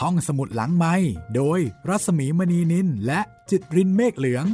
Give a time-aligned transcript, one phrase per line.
[0.00, 0.94] ห้องสมุดหลังไม้
[1.36, 3.20] โดยรัสมีมณีนินและ
[3.50, 4.46] จิตรินเมฆเหลือง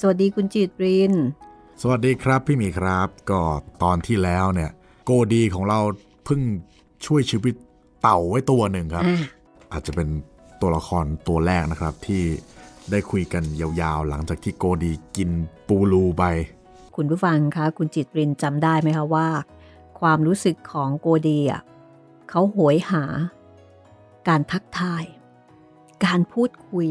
[0.00, 1.12] สวัสดีคุณจิตริน
[1.82, 3.40] สวัสดีครับพี่หมีครับ ก็
[3.82, 4.70] ตอนที่แล้วเนี่ย
[5.04, 5.80] โกดีของเรา
[6.24, 6.40] เพิ่ง
[7.06, 7.54] ช่วยชีวิต
[8.02, 9.18] เต่าไว้ตัวหนึ่งครับอะ
[9.72, 10.08] อาจจะเป็น
[10.60, 12.22] ตัวละครตัวแรกนะครับที่
[12.90, 15.30] ได้คุยกันยาวๆ หลังจากที่โกดีกิน
[15.68, 16.24] ปูรูไป
[16.96, 19.28] คุณผู้ฟังคะ คุณจิตรินจำได้ไหมคะว่า
[20.00, 21.62] ความรู้สึกของโกดีอะ
[22.28, 23.04] เขาโหยหา
[24.28, 25.04] การทักทาย
[26.04, 26.88] การพูดคุย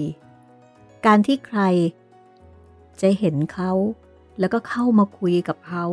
[1.05, 1.61] การที่ใคร
[3.01, 3.71] จะเห็นเขา
[4.39, 5.85] แล้วก็เข้ามาคุยกับเขา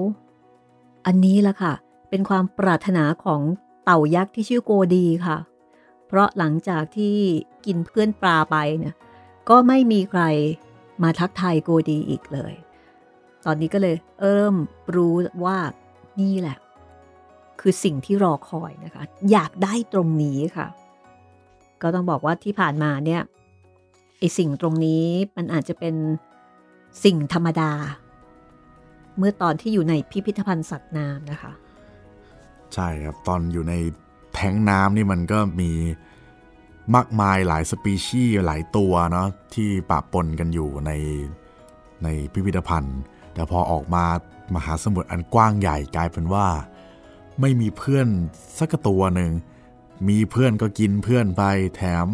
[1.06, 1.72] อันนี้ละค่ะ
[2.10, 3.40] เป็นความปรารถนาของ
[3.84, 5.38] เต่ายักษ์ที่ชื่อโกดีค่ะ
[6.06, 7.16] เพราะหลังจากที่
[7.66, 8.94] กินเพื่อนปลาไปเนี่ย
[9.48, 10.22] ก็ไม่มีใคร
[11.02, 12.54] มาทักทายโกดีอีกเลย
[13.46, 14.54] ตอนนี้ก็เลยเริ่ม
[14.96, 15.58] รู้ว่า
[16.20, 16.58] นี่แหละ
[17.60, 20.66] คือสิ่งที่รอคอยนะคะ อยากได้ตรงนี้ค่ะ
[21.82, 23.22] ก็ต้องบอกว่าที่ผ่านมาเนี่ย
[24.18, 25.04] ไอสิ่งตรงนี้
[25.36, 25.94] มันอาจจะเป็น
[27.04, 27.72] สิ่งธรรมดา
[29.18, 31.52] เมื่อตอนที่อยู่ในพิพิธภัณฑ์สัตว์น้ำนะคะ
[32.74, 33.74] ใช่ครับ ตอนอยู่ใน
[34.34, 35.70] แท้งน้ำนี่มันก็มี
[36.94, 40.90] มากมายหลายสปีชีส์หลายตัวเนาะที่ปะปนกันอยู่ใน
[42.02, 42.98] ในพิพิธภัณฑ์
[43.34, 44.04] แต่พอออกมา
[44.54, 46.46] มหาสมุทรอันกว้างใหญ่กลายเป็นว่า
[47.40, 48.06] ไม่มีเพื่อน
[48.58, 49.30] สักตัวหนึ่ง
[50.08, 51.42] มีเพื่อนก็กินเพื่อนไป
[51.76, 52.06] แถม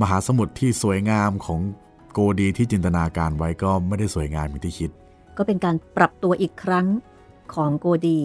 [0.00, 1.60] มหาสมุทรที่สวยงามของ
[2.12, 4.90] โกดีที่จินตนาการไว้ก็ไม่ได้สวยงามอย่างที่คิด
[5.36, 6.86] ก็เป็นการปรับตัวอีกครั้ง
[7.54, 8.20] ของโกดี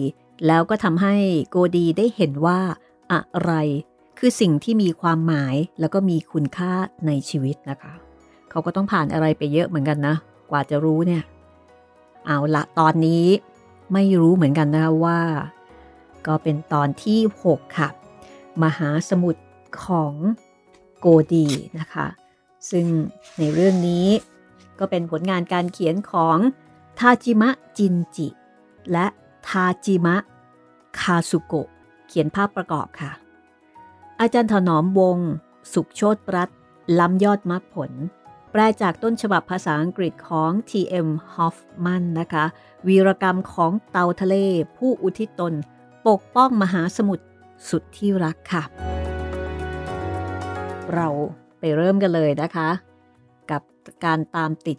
[0.46, 1.14] แล้วก็ทำให้
[1.50, 2.60] โกดีได้เห็นว่า
[3.12, 3.52] อะไร
[4.18, 6.72] คือสิ่งที่มีความหมายแล้วก็มีคุณค่า
[7.06, 7.94] ในชีวิตนะคะ
[8.50, 10.16] เขาก็ต้องผ่านอะไรไปเยอะเหมือนกันนะ
[10.50, 11.22] กว่าจะรู้เนี่ย
[12.26, 13.26] เอาละตอนนี้
[13.92, 15.20] ไม่รู้เหมือนกันนะคะว่า
[16.26, 17.88] ก็เป็นตอนที่ 6 ค่ะ
[18.62, 19.42] มหาสมุทร
[19.84, 20.14] ของ
[20.98, 21.46] โกดี
[21.78, 22.06] นะคะ
[22.70, 22.86] ซึ่ง
[23.38, 24.06] ในเรื่องนี้
[24.78, 26.36] ก็เป็นผลงานการเขียนของ
[26.98, 28.28] ทาจิมะจินจิ
[28.92, 29.06] และ
[29.48, 30.16] ทาจิมะ
[31.00, 31.68] คาสุโกะ
[32.08, 33.10] เขียนภาพประกอบค่ะ
[34.20, 35.18] อาจารย์ถนอมวง
[35.72, 36.58] สุขโชตปรัตน์
[36.98, 37.92] ล้ำยอดมรรคผล
[38.50, 41.08] แปลจากต้นฉบับภาษาอังกฤษของ T.M.
[41.34, 42.44] Hoffman นะคะ
[42.86, 44.34] วีรกรรมของเตาทะเล
[44.76, 45.54] ผู้อุทิศตน
[46.08, 47.24] ปกป้องมหาสมุทร
[47.68, 48.62] สุดที่รักค่ะ
[50.94, 51.08] เรา
[51.58, 52.68] ไปเริ่มกันเลยนะคะ
[53.50, 53.62] กับ
[54.04, 54.78] การตามติด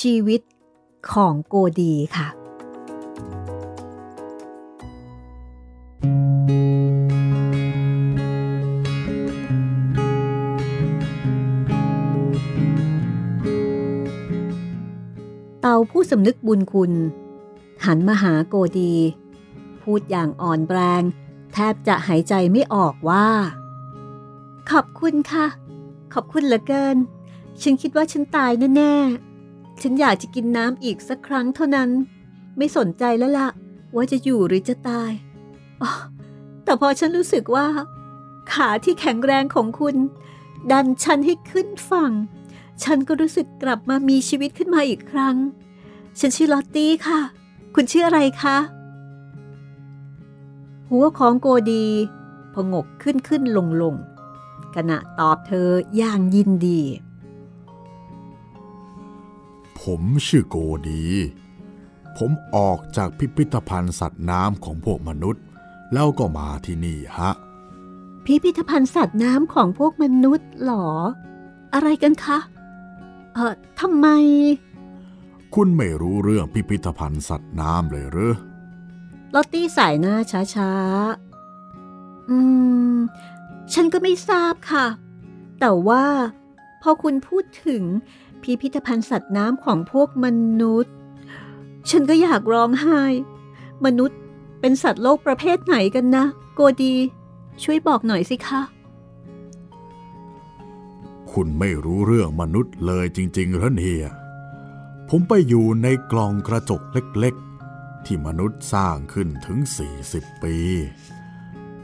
[0.00, 0.40] ชีวิต
[1.12, 2.28] ของโกดีค่ะ
[16.10, 16.92] สำนึกบุญคุณ
[17.84, 18.94] หันมาหาโกดี
[19.82, 21.02] พูดอย่างอ่อนแรง
[21.52, 23.28] แทบจะหายใจไม่ออกว่า
[24.70, 25.46] ขอบคุณค่ะ
[26.14, 26.96] ขอบคุณเหลือเกิน
[27.62, 31.90] ฉันคิดว่าฉันตายแน่ๆ ฉันอยากจะกินน้ำอีกสักครั้งเท่านั้น
[32.56, 33.48] ไม่สนใจแล้วล่ะ
[33.94, 35.10] ว่าจะอยู่หรือจะตาย
[35.82, 35.90] อ๋อ
[36.64, 37.66] แต่พอฉันรู้สึกว่า
[38.52, 39.96] ขาที่แข็งแรงของคุณ
[40.70, 42.12] ดันฉันให้ขึ้นฝั่ง
[42.82, 45.36] ฉันก็รู้สึกกลับมามีชีวิตขึ้นมาอีกครั้ง
[46.18, 47.20] ฉันชื่อลอตตี้ค่ะ
[47.74, 48.56] คุณชื่ออะไรคะ
[50.90, 51.86] หัวของโกดี
[52.54, 53.94] พงกขึ้นขึ้นลงลง
[54.74, 56.80] ขณะตอบเธออย่างยินดี
[59.80, 60.56] ผมชื่อโก
[60.88, 61.04] ดี
[62.16, 65.42] ผมออกจากพิพิธภัณฑ์สัตว์น้ำของพวกมนุษย์
[65.92, 67.30] แล้วก็มาที่นี่ฮะ
[68.24, 70.86] พิพิธภัณฑ์สัตว์น้ำของพวกมนุษย์หรอ
[71.74, 72.38] อะไรกันคะ
[73.34, 74.06] เออทำไม
[75.54, 78.34] คุณไม่รู้เรื่องพิพิธภัณฑ์สัตว์น้ำเลยหรือ
[79.34, 80.14] ลอตตี้สายหน้า
[80.54, 82.38] ช้าๆ อื
[82.94, 82.96] ม
[83.72, 84.86] ฉันก็ไม่ทราบค่ะ
[85.60, 86.04] แต่ว่า
[86.82, 87.82] พอคุณพูดถึง
[88.42, 90.26] พิพิธภัณฑ์สัตว์น้ำของพวกม
[90.60, 90.94] นุษย์
[91.90, 93.02] ฉันก็อยากร้องไห้
[93.84, 94.18] มนุษย์
[94.60, 96.24] เป็นสัตว์โลกประเภทไหนกันนะ
[96.54, 96.94] โกดี
[97.62, 98.60] ช่วยบอกหน่อยสิคะ
[101.32, 104.06] คุณไม่รู้เรื่องมนุษย์เลยจริงๆเหรอเนี่ย
[105.10, 109.58] ผมไปอยู่ในกล่องกระจกเล็กๆ ที่มนุษย์สร้างขึ้นถึง
[110.00, 110.56] 40 ปี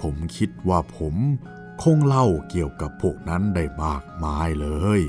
[0.01, 1.15] ผมคิดว่าผม
[1.83, 4.69] คงเล่าเกี่ยวกับพวกนั้นได้มากมายเล
[4.99, 5.01] ย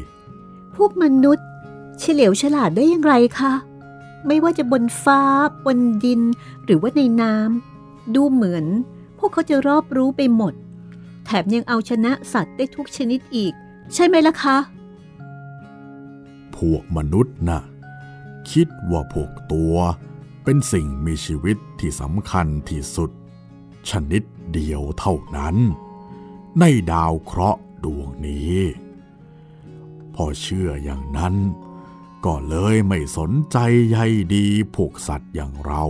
[0.75, 1.47] พวกมนุษย์
[1.99, 3.53] เฉลียวฉลาดได้อย่างไรคะ
[4.27, 5.21] ไม่ว่าจะบนฟ้า
[5.65, 6.21] บนดิน
[6.65, 8.65] หรือว่าในน้ำดูเหมือน
[9.17, 10.53] พวกเขาจะรอบรู้ไปหมด
[11.25, 13.53] แถมยังเอาชนะสัตว์ได้ทุกชนิดอีก
[13.93, 14.57] ใช่ไหมล่ะคะ
[16.55, 17.61] พวกมนุษย์นะ่ะ
[18.51, 19.75] คิดว่าพวกตัว
[20.43, 23.11] เป็นสิ่งมีชีวิตที่สำคัญที่สุด
[23.89, 25.55] ชนิดเดียวเท่านั้น
[26.59, 28.57] ในดาวเคราะห์ดวงนี้
[30.15, 31.35] พอเชื่ออย่างนั้น
[32.25, 33.57] ก็เลยไม่สนใจ
[33.89, 33.97] ใย
[34.35, 34.45] ดี
[34.75, 35.83] พวกสัตว์อย่างเรา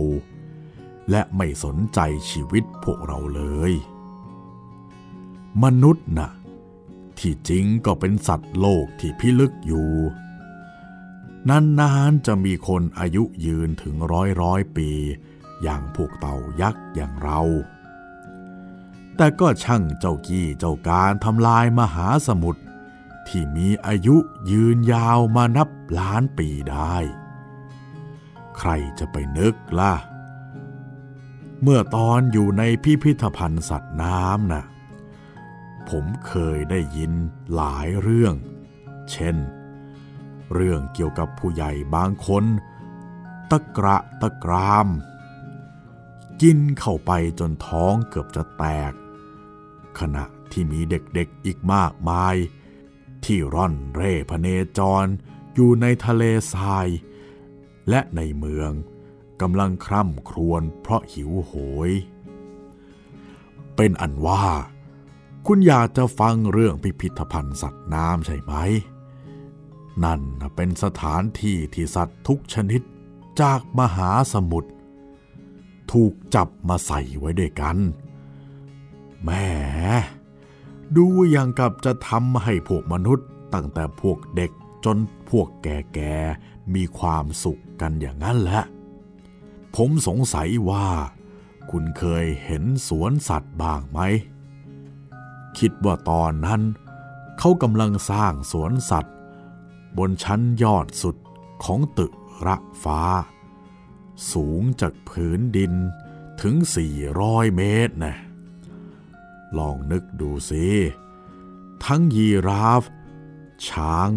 [1.10, 2.00] และไม่สนใจ
[2.30, 3.72] ชีวิตพวกเราเลย
[5.62, 6.30] มนุษย์นะ่ะ
[7.18, 9.90] ที่จริงก็เป็นสัตว์โลกที่พิลึกอยู่
[11.50, 14.90] นานๆจะมีคนอายุยืนถึงร้อยร้อยปี
[15.62, 17.40] อย่างพวกเต่ายักษ์อย่างเรา
[19.16, 22.62] แต่ก็ช่างเจ้ากี้เจ้าการทำลายมหาสมุทร
[23.28, 24.16] ที่มีอายุ
[24.50, 26.96] ยืนยาวมานับล้านปีได้
[28.58, 29.94] ใครจะไปนึกล่ะ
[31.62, 34.64] เมื่อตอนอยู่ในพิพิธภัณฑ์สัตว์น้ำนะ่ะ
[35.90, 37.12] ผมเคยได้ยิน
[37.54, 38.34] หลายเรื่อง
[39.10, 39.36] เช่น
[40.54, 42.44] เรื่องเกี่ยวกับผู้ใหญ่บางคน
[43.50, 44.88] ตะกระตะกราม
[46.42, 48.92] กินเข้าไปจนท้องเกือบจะแตก
[49.98, 52.36] ขณะที่มีเด็กๆอีกมากมาย
[53.24, 54.46] ที่ร่อนเร่พเน
[54.78, 55.06] จร
[55.54, 56.22] อยู่ในทะเล
[56.52, 56.88] ทราย
[57.88, 58.70] และในเมือง
[59.40, 61.52] กำลังคร่ำครวญเพราะหิวโห
[61.88, 61.90] ย
[63.76, 64.44] เป็นอันว่า
[65.46, 68.52] คุณอยากจะฟังเรื่องพิพิธภัณฑ์สัตว์น้ำใช่ไหม
[70.04, 70.20] นั่น
[70.56, 72.82] เป็นสถานที่ที่สัตว์ทุกชนิด
[73.40, 74.70] จากมหาสมุทร
[75.92, 77.76] ถูกจับมาใส่ไว้ด้วยกัน
[79.22, 79.30] แหม
[80.96, 84.50] ดูอย่างกับจะทำให้พวกมนุษย์ตั้งแต่พวกเด็ก
[84.84, 84.96] จน
[85.30, 88.62] พวกแก่ๆมีความสุขกันอย่างนั้นแหละ
[89.76, 90.88] ผมสงสัยว่า
[91.70, 94.00] คุณเคยเห็นสวนสัตว์บ้างไหม
[95.58, 96.62] คิดว่าตอนนั้น
[97.38, 99.15] เขากำลังสร้างสวนสัตว์
[99.98, 101.16] บนชั้นยอดสุด
[101.64, 102.12] ของตึก
[102.46, 103.02] ระฟ้า
[104.32, 105.72] สูงจากผืนดิน
[106.40, 106.54] ถึง
[107.06, 108.16] 400 เมตรนะ
[109.58, 110.66] ลองนึกดูสิ
[111.84, 112.82] ทั้งยีราฟ
[113.68, 114.10] ช้าง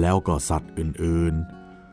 [0.00, 1.34] แล้วก็สัตว์อื่น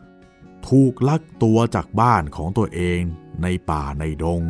[0.05, 3.01] ๆ ถูกลักตัวจากบ้านของตัวเอง
[3.43, 4.41] ในป่าในดง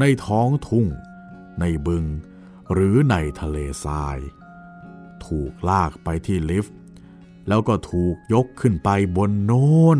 [0.00, 0.86] ในท้องทุ่ง
[1.60, 2.04] ในบึง
[2.72, 4.18] หรือในทะเลทราย
[5.26, 6.76] ถูกลากไปที่ลิฟต์
[7.48, 9.98] แล้วก็ถูกยกขึ้นไปบนโน้น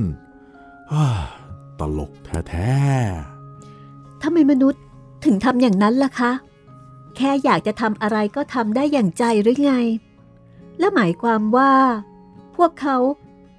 [1.79, 2.13] ตลก
[2.49, 4.83] แท้ๆทำไมมนุษย์
[5.25, 6.33] ถึงทำอย่างนั้นล่ะคะ
[7.17, 9.75] แค่อยากจะทำอะไรก็ทำได้อย่างใจหรือไง
[10.79, 11.73] และหมายความว่า
[12.57, 12.97] พวกเขา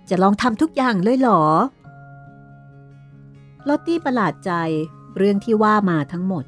[0.09, 1.43] จะลองทำทุกอย่างเลยเหรอ
[3.67, 4.51] ลอตตี้ประหลาดใจ
[5.17, 6.45] เรื่องที่ว่ามาทั้งหมด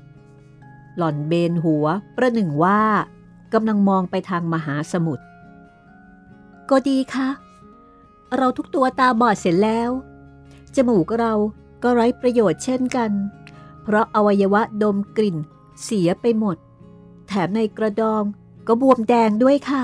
[0.97, 1.85] หล่อนเบนหัว
[2.17, 2.81] ประหนึ่งว่า
[3.53, 5.23] กำลังมองไปทางมหาสมุทร
[6.69, 7.29] ก็ดีค่ะ
[8.37, 9.91] เราทุกตัวตาบอดเสร็จแล้ว
[10.75, 11.33] จมูกเรา
[11.83, 13.11] ก็ไร้ประโยชน์เช่นกัน
[13.83, 15.37] เพราะอวัยวะดมกลิ่น
[15.83, 16.57] เสียไปหมด
[17.27, 18.23] แถมในกระดอง
[18.67, 19.81] ก็บวมแดงด้วยค่ะ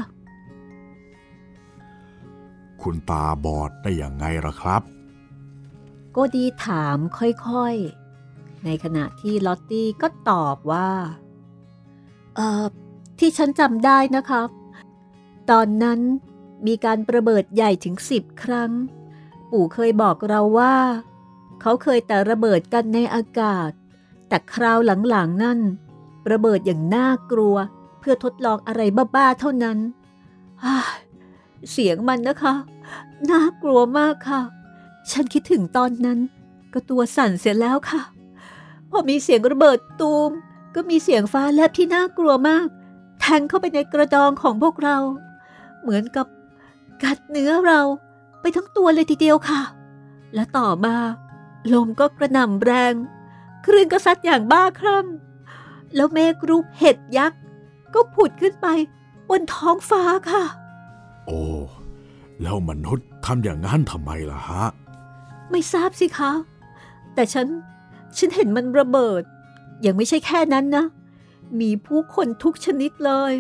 [2.82, 4.82] คุณตาบอดได้อย่างไงล่ะครับ
[6.16, 10.90] ก็ดีถามค่อยๆ ในขณะที่ลอตตี้ก็ตอบว่า
[12.36, 12.64] เอ่อ
[13.20, 14.50] ที่ฉันจำได้นะครับ
[15.50, 16.00] ตอนนั้น
[16.68, 18.72] มีการประเบิดใหญ่ถึงสิบครั้ง
[19.52, 20.76] ปู่เคยบอกเราว่า
[21.62, 23.72] เขาเคยแต่ระเบิดกันในอากาศ
[24.28, 24.78] แต่คราว
[25.10, 25.60] หลังๆนั่น
[26.32, 27.56] ระเบิดอย่างน่ากลัว
[28.00, 28.82] เพื่อทดลองอะไร
[29.16, 29.78] บ้าๆเท่านั้น
[31.72, 32.54] เสียงมันนะคะ
[33.32, 34.42] น่ากลัวมากค่ะ
[35.12, 36.20] ฉันคิดถึงตอนนั้น
[36.74, 38.02] ก็ตัวสั่นเสียแล้วค่ะ
[38.90, 40.32] พอมีเสียงระเบิดตูม
[40.76, 42.68] ก็มีเสียงฟ้าแลบที่น่ากลัวมาก
[43.20, 44.98] แทงเข้าไปในกระดองของพวกเรา
[45.82, 46.28] เหมือนกับ
[47.04, 47.82] กัดเนื้อเรา
[48.42, 49.62] ไปทั้งตัวเลยทีเดียวค่ะ
[50.34, 50.96] และต่อมา
[51.74, 52.94] ลมก็กระหน่ำแรง
[53.66, 55.06] คลื่นก็ซัดอย่างบ้าคลั่ง
[55.96, 57.40] แล้วเมฆรูปเห็ดยักษ์
[57.94, 58.68] ก็ผุดขึ้นไป
[59.30, 60.44] บนท้องฟ้าค่ะ
[61.26, 61.42] โอ้
[62.42, 64.66] แล้วมนุษย์ทำอย่างนั้นทำไมล่ะฮะ
[65.52, 66.32] ไม่ทราบสิคะ
[67.14, 67.48] แต่ฉัน
[68.18, 69.24] ฉันเห็นมันระเบิด
[69.86, 70.86] ยังไม่ใช่แค่นั้นนะ
[71.60, 73.34] มีผู้คนทุกชนิดเลย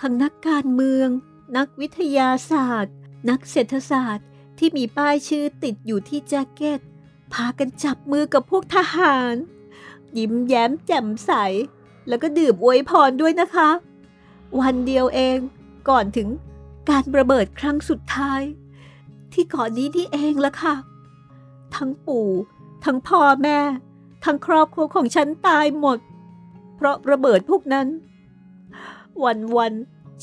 [0.00, 1.08] ทั้งนักการเมือง
[1.56, 2.94] นักวิทยาศาสตร์
[3.28, 4.26] นักเศรษฐศาสตร์
[4.58, 6.80] ที่มีป้ายชื่อติดอยู่ที่แจ็คเก็ต
[7.32, 9.34] พากันจับมือกับพวกทหาร
[10.18, 11.32] ยิ้มแย้มแจ่มใส
[12.08, 13.70] แล้วก็ดื่มอวยพรด้วยนะคะ
[14.60, 15.38] วันเดียวเอง
[15.88, 16.28] ก่อนถึง
[16.90, 18.42] การระเบิดครั้งสุดท้าย
[19.32, 20.74] ที่เกาะนี้นี่เองละค่ะ
[21.76, 22.28] ทั้งปู่
[22.84, 23.58] ทั้งพ่อแม่
[24.24, 25.98] ทั้งครอบครัวของฉันตายหมด
[26.76, 27.88] เพราะระเบิดพวกนั้น
[29.24, 29.72] วันวัน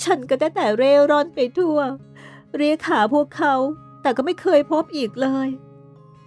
[0.03, 1.77] ฉันก็ได้แต่เร่ร่อนไปทั่ว
[2.57, 3.53] เรียกหาพวกเขา
[4.01, 5.47] แต่ก็ไม่เคยพบอีกเลย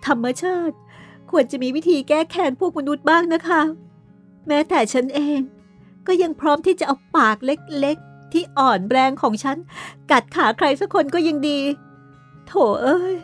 [0.06, 0.76] ธรรมชาติ
[1.30, 3.62] ควรจะมีวิธีแก้แค้นพวกมนุษย์บ้างนะคะ
[4.48, 5.40] แม้แต่ฉันเอง
[6.06, 9.56] ก็ยังพร้อมที่จะเอาปากเล็กๆ ที่อ่อนแรงของฉัน
[10.10, 11.60] กัดขาใครสักคนก็ยังดี
[12.46, 13.14] โถเอ้ย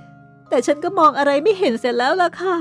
[0.48, 2.56] แต่ฉันก็มองอะไรไม่เห็นเสร็จแล้วล่ะค่ะ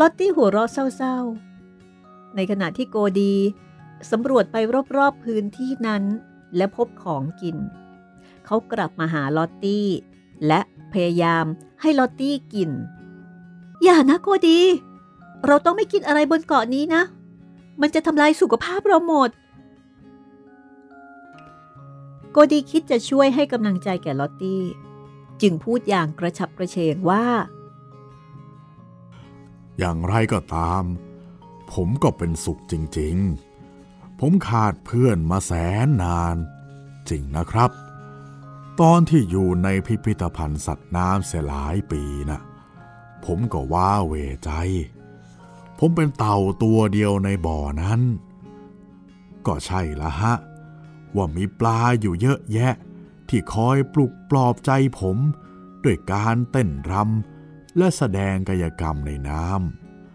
[0.00, 3.34] ลอตตี้หัวเราะเศร้าๆ ในขณะที่โกดี
[4.10, 4.56] สำรวจไป
[4.96, 6.02] รอบๆพื้นที่นั้น
[6.56, 7.56] และพบของกิน
[8.46, 9.86] เขากลับมาหาลอตตี้
[10.46, 10.60] และ
[10.92, 11.44] พยายาม
[11.80, 12.70] ให้ลอตตี้กิน
[13.84, 14.60] อย่านะโกดี
[15.46, 17.02] เราต้องไม่กินอะไรบนเกาะนี้นะ
[17.80, 19.30] มันจะทำลายสุขภาพเราหมด
[22.32, 24.62] โกดีคิดจะช่วยให้กำลังใจแก่ลอตตี้
[25.42, 27.24] จึงพูดอย่างกระฉับกระเฉงว่า
[29.78, 30.82] อย่างไรก็ตาม
[31.72, 35.52] ผมก็เป็นสุขจริงๆ ผมขาดเพื่อนมาแส
[35.86, 36.36] นนาน
[37.08, 37.70] จริงนะครับ
[38.80, 42.40] ตอนที่อยู่ในพิพิธภัณฑ์สัตว์น้ำเสียหลายปีนะ่ะ
[43.24, 44.50] ผมก็ว่าเวใจ
[45.78, 48.00] ผมเป็นเต่าตัวเดียวในบ่อนั้น
[49.46, 50.34] ก็ใช่ละฮะ
[51.16, 52.74] ว่ามีปลาอยู่เยอะแยะ
[53.28, 54.70] ที่คอยปลุกปลอบใจ
[55.00, 55.16] ผม
[55.84, 57.37] ด้วยการเต้นรำ
[57.78, 59.46] และแสดงกายกรรมในน้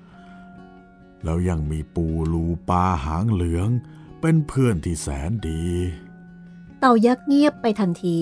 [0.07, 3.69] ำแล้วยังมีปูรูปลาหางเหลือง
[4.21, 5.63] เป็นเพื่อนที่แสนดี
[6.79, 8.21] เต่ายักษ์เงียบไปทันที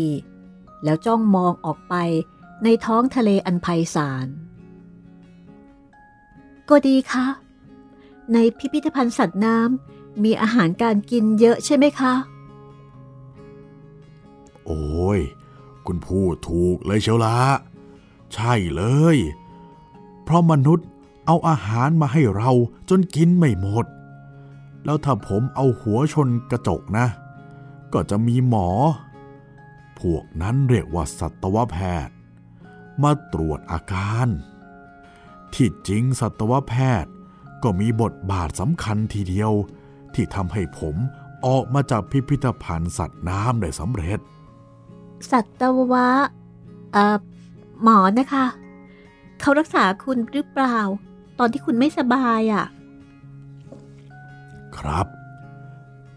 [0.83, 1.95] แล้วจ้องมองออกไป
[2.63, 4.27] ในท้องทะเลอันไพศาล
[6.69, 7.25] ก็ดีคะ
[8.33, 12.13] ในพิพิธภัณฑ์สัตว์น้ำมีอาหารการกินเยอะใช่ไหมคะ
[14.65, 15.19] โอ้ย
[15.85, 17.37] คุณพูดถูกเลยเชียวละ
[18.33, 18.83] ใช่เล
[19.15, 19.17] ย
[20.23, 20.87] เพราะมนุษย์
[21.25, 22.51] เอาอาหารมาให้เรา
[22.89, 23.85] จนกินไม่หมด
[24.85, 27.07] แล้วถ้าผมเอาหัวชนกระจกนะ
[27.93, 28.69] ก็จะมีหมอ
[29.99, 32.15] พวกนั้นเรียกว่าสัตวแพทย์
[33.03, 34.27] มาตรวจอาการ
[35.53, 37.11] ที่จริงสัตวแพทย์
[37.63, 39.51] ก็มีบทบาทสำคัญทีเดียว
[40.13, 40.95] ที่ทำให้ผม
[41.45, 44.19] ออกมาจากพิพิธภัณฑ์สัตว์น้ำได้สำเร็จ
[45.31, 46.07] สัตวะ
[46.93, 47.17] เอ่อ
[47.83, 48.45] หมอนะคะ
[49.39, 50.79] เขารักษาคุณหรือเปล่า
[51.39, 52.65] ตอนที่คุณไม่สบายอะ่ะ
[54.77, 55.07] ครับ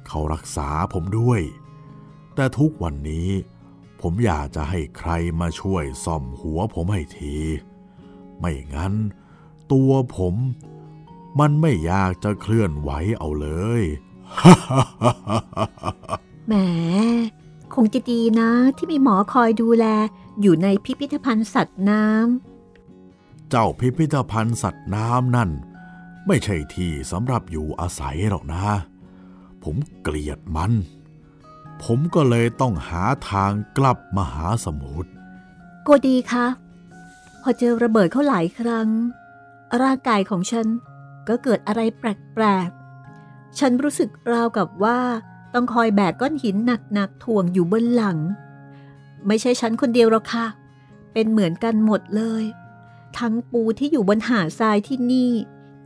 [0.07, 1.41] เขารักษาผมด้วย
[2.35, 3.29] แต่ทุกวันนี้
[4.01, 7.37] ผมอยากจะให้ใครมาช่วยซ่อมหัวผมให้ที
[8.39, 8.95] ไม่งั้น
[9.73, 10.35] ตัวผม
[11.41, 13.49] มันไม่อยากจะเคลื่อนไหวเอาเล
[13.81, 13.83] ย
[16.47, 16.55] แหม
[17.75, 19.87] คงจะดีนะที่มีหมอคอยดูแล
[20.41, 25.51] อยู่ในพิพิธภัณฑ์สัตว์น้ำ เจ้าพิพิธภัณฑ์สัตว์น้ำนั่น
[26.27, 28.65] ไม่ใช่ที่สำหรับอยู่อาศัยหรอกนะ
[29.63, 30.73] ผมเกลียดมัน
[31.83, 35.11] ผมก็เลยต้องหาทางกลับมาหาสมุทร
[35.85, 36.47] โกดีคะ
[37.43, 38.89] พอเจอระเบิดเขาหลายครั้ง
[39.83, 40.67] ร่างกายของฉัน
[41.29, 45.01] ก็เกิดอะไรแปลกๆ ฉันรู้สึกราวกับว่า
[45.55, 46.57] ต้องคอยแบกก้อนหิน
[46.95, 48.19] หนักๆถ่วงอยู่บนหลัง
[49.27, 50.47] ไม่ใช่ฉันคนเดียวหรอกค่ะ
[51.13, 52.45] เป็นเหมือนกันหมดเลย
[53.19, 55.31] ทั้งปูที่อยู่บนหาดทรายที่นี่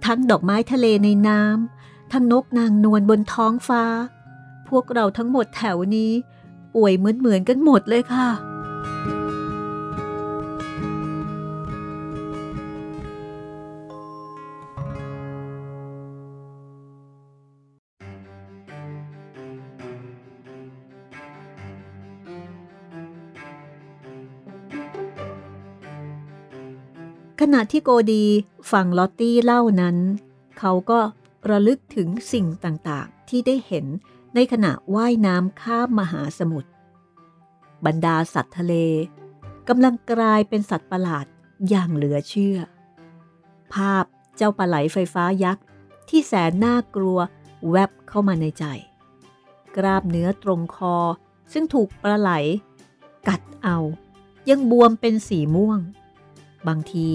[0.06, 3.84] ทั้งดอกไม้ทะเลในน้ำทั้งนกนางนวลบนท้องฟ้า
[4.68, 6.12] พวกเราทั้งหมดแถวนี้
[6.74, 8.28] ป่วยเหมือนๆกันหมดเลยค่ะ
[27.42, 28.24] ขณะที่โกดี
[28.72, 29.96] ฟังลอตตี้เล่านั้น
[30.58, 31.00] เขาก็
[31.50, 33.86] ระลึกถึงสิ่งต่างๆ ที่ได้เห็น
[34.34, 36.70] ในขณะว่ายน้ำข้ามมหาสมุทร
[37.86, 38.74] บรรดาสัตว์ทะเล
[39.68, 41.26] กำลังกลายเป็นสัตว์ประหลาด
[41.68, 42.58] อย่างเหลือเชื่อ
[43.74, 44.04] ภาพ
[44.36, 45.64] เจ้าปลาไหลไฟฟ้ายักษ์
[46.08, 47.18] ที่แสนน่ากลัว
[47.70, 48.64] แวบเข้ามาในใจ
[49.76, 50.96] กราบเนื้อตรงคอ
[51.52, 52.30] ซึ่งถูกปลาไหล
[53.28, 53.78] กัดเอา
[54.50, 55.80] ยังบวมเป็นสีม่วง
[56.66, 57.08] บางที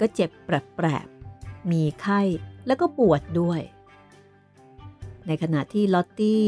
[0.00, 2.20] ก็เจ็บแปรบๆมีไข้
[2.66, 3.60] แล้วก็ปวดด้วย
[5.26, 6.44] ในขณะที่ลอตตี้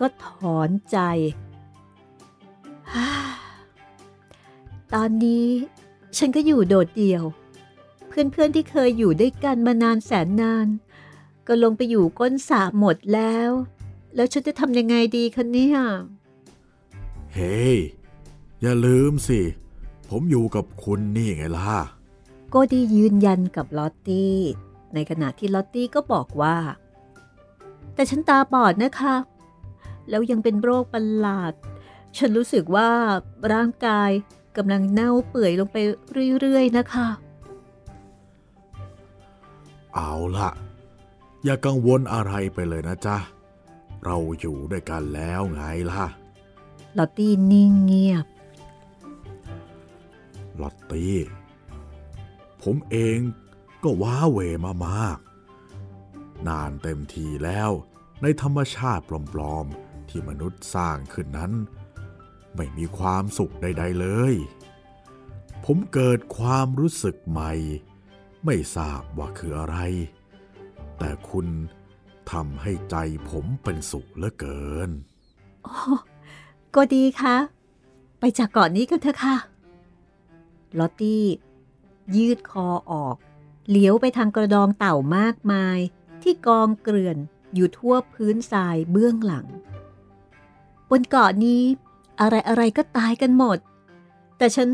[0.00, 0.26] ก็ถ
[0.56, 0.98] อนใจ
[4.94, 5.46] ตอนนี้
[6.18, 7.24] ฉันก็อยู่โดดเดี่ยว
[8.08, 10.68] เพื่อนๆที่เคยอยู่ด้วยกันมานานแสนนาน
[11.46, 13.50] ก็ลงไปอยู่ก้นสาหมดแล้ว
[14.14, 15.78] แล้วฉันจะทำยังไงดีคะเนี่ย
[17.34, 17.76] เฮ้ hey,
[18.60, 19.40] อย่าลืมสิ
[20.14, 21.80] ผมอยู่กับคุณนี่ไงล่ะ
[22.50, 24.36] โกดียืนยันกับลอตตี้
[24.94, 26.56] ในขณะที่ลอตตี้ก็บอกว่า
[27.94, 29.14] แต่ฉันตาบอดนะคะ
[30.08, 31.52] แล้วยังเป็นโรคประหลาด
[32.16, 32.90] ฉันรู้สึกว่า
[33.52, 34.10] ร่างกาย
[34.56, 35.76] กำลังเน่าเปื่อยลงไป
[36.40, 37.08] เรื่อยๆนะคะ
[39.94, 40.50] เอาล่ะ
[41.44, 43.16] อย่ากังวลอะไรไปเลยนะจ๊ะ
[44.04, 46.06] เราอยู่ด้วยกันแล้วไงล่ะ
[46.98, 48.26] ลอตตี้นิ่งเงียบ
[50.60, 51.18] ลอตตี้
[52.62, 53.18] ผมเอง
[53.82, 55.18] ก็ว้าเหวมามาก
[56.48, 57.70] นานเต็มทีแล้ว
[58.22, 61.52] ในธรรมชาติปลอมๆ ที่มนุษย์สร้างขึ้นนั้น
[62.56, 64.34] ไม่มีความสุขใด ๆเลย
[65.64, 67.52] ผมเกิดความรู้สึกใหม่
[68.44, 69.78] ไม่ทราบว่าคืออะไร
[70.98, 71.46] แต่คุณ
[72.30, 72.96] ทำให้ใจ
[73.30, 74.90] ผมเป็นสุขเหลือเกิน
[75.64, 75.74] โอ้
[76.74, 77.36] ก็ดีค่ะ
[78.18, 79.36] ไปจากเกาะนนี้กันเถอะค่ะ
[80.78, 81.26] ลอตตี้
[82.16, 83.16] ยืดคอออก
[83.68, 85.78] เหลียวไปทางกระดองเต่ามากมาย
[86.22, 87.16] ที่กองเกลื่อน
[87.54, 89.46] อยู่ทั่วพื้นทรายเบื้องหลัง
[90.90, 91.62] บนเกาะนี้
[92.20, 93.58] อะไรอะไรก็ตายกันหมด
[94.38, 94.68] แต่ฉัน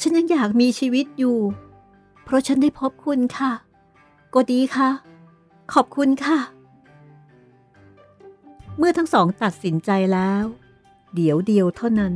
[0.00, 1.38] ฉันยังอยากมีชีวิตอยู่
[2.24, 3.52] เพราะฉันได้พบคุณค่ะ
[4.34, 4.90] ก็ดีค่ะ
[5.72, 6.38] ขอบคุณค่ะ
[8.78, 10.44] เมื่อทั้งสองตัดสินใจแล้ว
[11.14, 12.14] เดี๋ยวเดียวเท่านั้น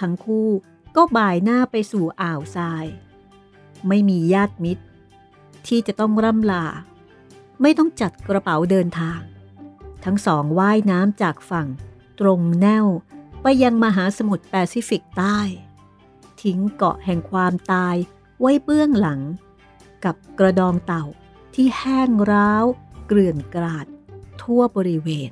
[0.00, 0.48] ทั้งคู่
[0.96, 2.86] ก็บ่ายหน้าไปสู่อ่าวทราย
[3.88, 4.84] ไม่มีญาติมิตร
[5.66, 6.64] ที่จะต้องร่ำลา
[7.62, 9.20] ไม่ต้องจัดกระเป๋าเดินทาง
[10.04, 11.68] ทั้งสองว่ายน้ำจากฝั่ง
[12.20, 12.86] ตรงแนว
[13.42, 15.38] ไปยังมหาสมุทรแปซิฟิกใต้
[16.42, 17.96] ทิ้งเกาะแห่งความตาย
[18.40, 19.20] ไว้เบื้องหลัง
[20.04, 21.04] กับกระดองเต่า
[21.54, 22.64] ที่แห้งร้าว
[23.06, 23.86] เกลื่อนกราด
[24.42, 25.30] ทั่วบริเวณ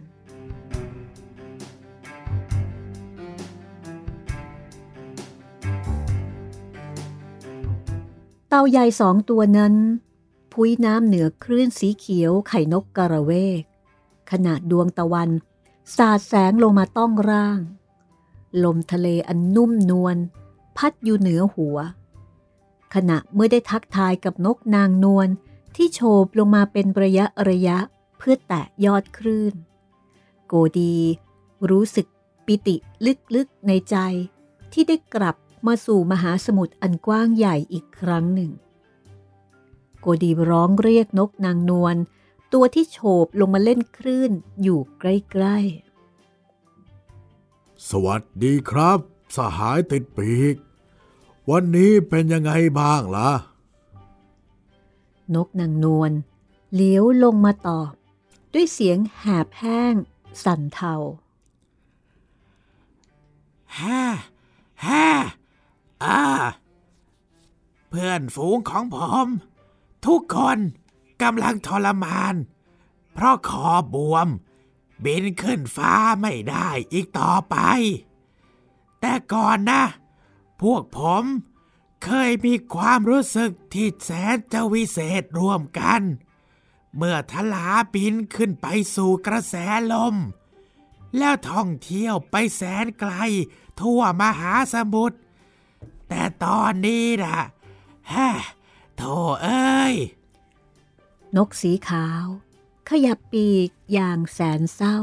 [8.52, 9.74] เต่าใหญ่สองตัวนั้น
[10.52, 13.62] พุ้ยน้ำเหนือคลื่นสีเขียวไข่นกกระเวก
[14.30, 15.30] ขนาดดวงตะวัน
[15.96, 17.60] สาดแสงลงมาต้องร่าง
[18.64, 20.16] ลมทะเลอันนุ่มนวล
[20.76, 21.78] พัดอยู่เหนือหัว
[22.94, 25.28] ขณะเมื่อได้ทักทายกับนกนางนวล
[25.76, 27.78] ที่โฉบลงมาเป็นระยะระยะ
[28.18, 29.54] เพื่อแตะยอดคลื่น
[30.46, 30.96] โกดี
[31.70, 32.06] รู้สึก
[32.46, 32.76] ปิติ
[33.34, 33.96] ลึกๆในใจ
[34.72, 38.52] ที่ได้กลับ มาสู่มหาสมุทรอันกว้างใหญ่อีกครั้งหนึ่ง
[40.00, 41.96] โกดีร้องเรียกนกนางนวล
[42.52, 45.56] ตัวที่โฉบลงมาเล่นคลื่นอยู่ใกล้
[47.88, 48.98] สวัสดีครับ
[49.36, 50.54] สหายติดปีก
[51.50, 56.12] วันนี้เป็นยังไงบ้างล่ะๆนกนางนวล
[56.74, 57.92] เลี้ยวลงมาตอบ
[58.52, 59.94] ด้วยเสียงแหบแห้ง
[60.44, 60.94] สั่นเทา
[63.78, 64.02] ฮ่า
[64.86, 65.06] ฮ่า
[66.04, 66.22] อ่า
[67.88, 69.26] เพื่อนฝูงของผม
[70.06, 70.58] ทุกคน
[71.22, 72.34] กำลังทรมาน
[73.12, 74.28] เพราะคอบวม
[75.04, 77.56] บินขึ้นฟ้าไม่ได้อีกต่อไป
[79.00, 79.82] แต่ก่อนนะ
[80.60, 81.24] พวกผม
[82.04, 86.02] เคยมีความรู้สึกที่แสนจะวิเศษร่วมกัน
[86.96, 89.54] เมื่อทลาบินขึ้นไปสู่กระแส
[89.92, 90.16] ลม
[91.18, 93.12] แล้วท่องเที่ยวไปแสนไกล
[93.80, 95.18] ทั่วมหาสมุทร
[96.10, 97.38] แต่ตอนนี้นะ
[98.12, 98.30] ฮะ
[98.96, 99.94] โธ่เอ้ย
[101.36, 102.24] นกสีขาว
[102.88, 104.98] ขยับปีกอย่างแสนเศร้า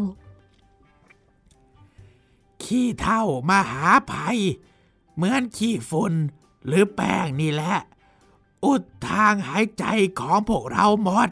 [2.63, 4.39] ขี้เท่ามหาภัย
[5.15, 6.13] เหมือนขี้ฝุ่น
[6.65, 7.78] หรือแป้งนี่แหละ
[8.65, 9.86] อุดทางหายใจ
[10.20, 11.30] ของพวกเราหมด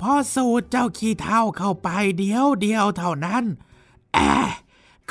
[0.00, 1.88] พอสูดเจ้าขี้เท่าเข้าไป
[2.18, 3.44] เดียวเดียวเท่านั้น
[4.14, 4.34] แอะ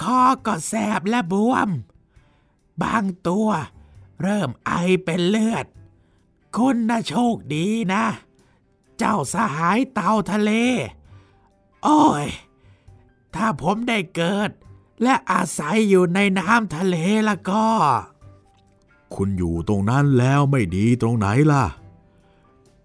[0.02, 1.70] คอก็แสบและบวม
[2.82, 3.50] บางตัว
[4.22, 4.72] เริ่มไอ
[5.06, 5.66] เป็นเลือด
[6.58, 8.06] คุณน่ะโชคดีนะ
[8.98, 10.52] เจ้าสหายเต่าทะเล
[11.84, 12.28] โอ้ย
[13.36, 14.50] ถ้าผมได้เกิด
[15.04, 16.96] และอาศัยอยู่ในน้ำทะเล
[17.30, 17.66] ล้วก็
[19.16, 21.66] คุณอยู่ตรงนั้นแล้วไม่ดีตรงไหนล่ะ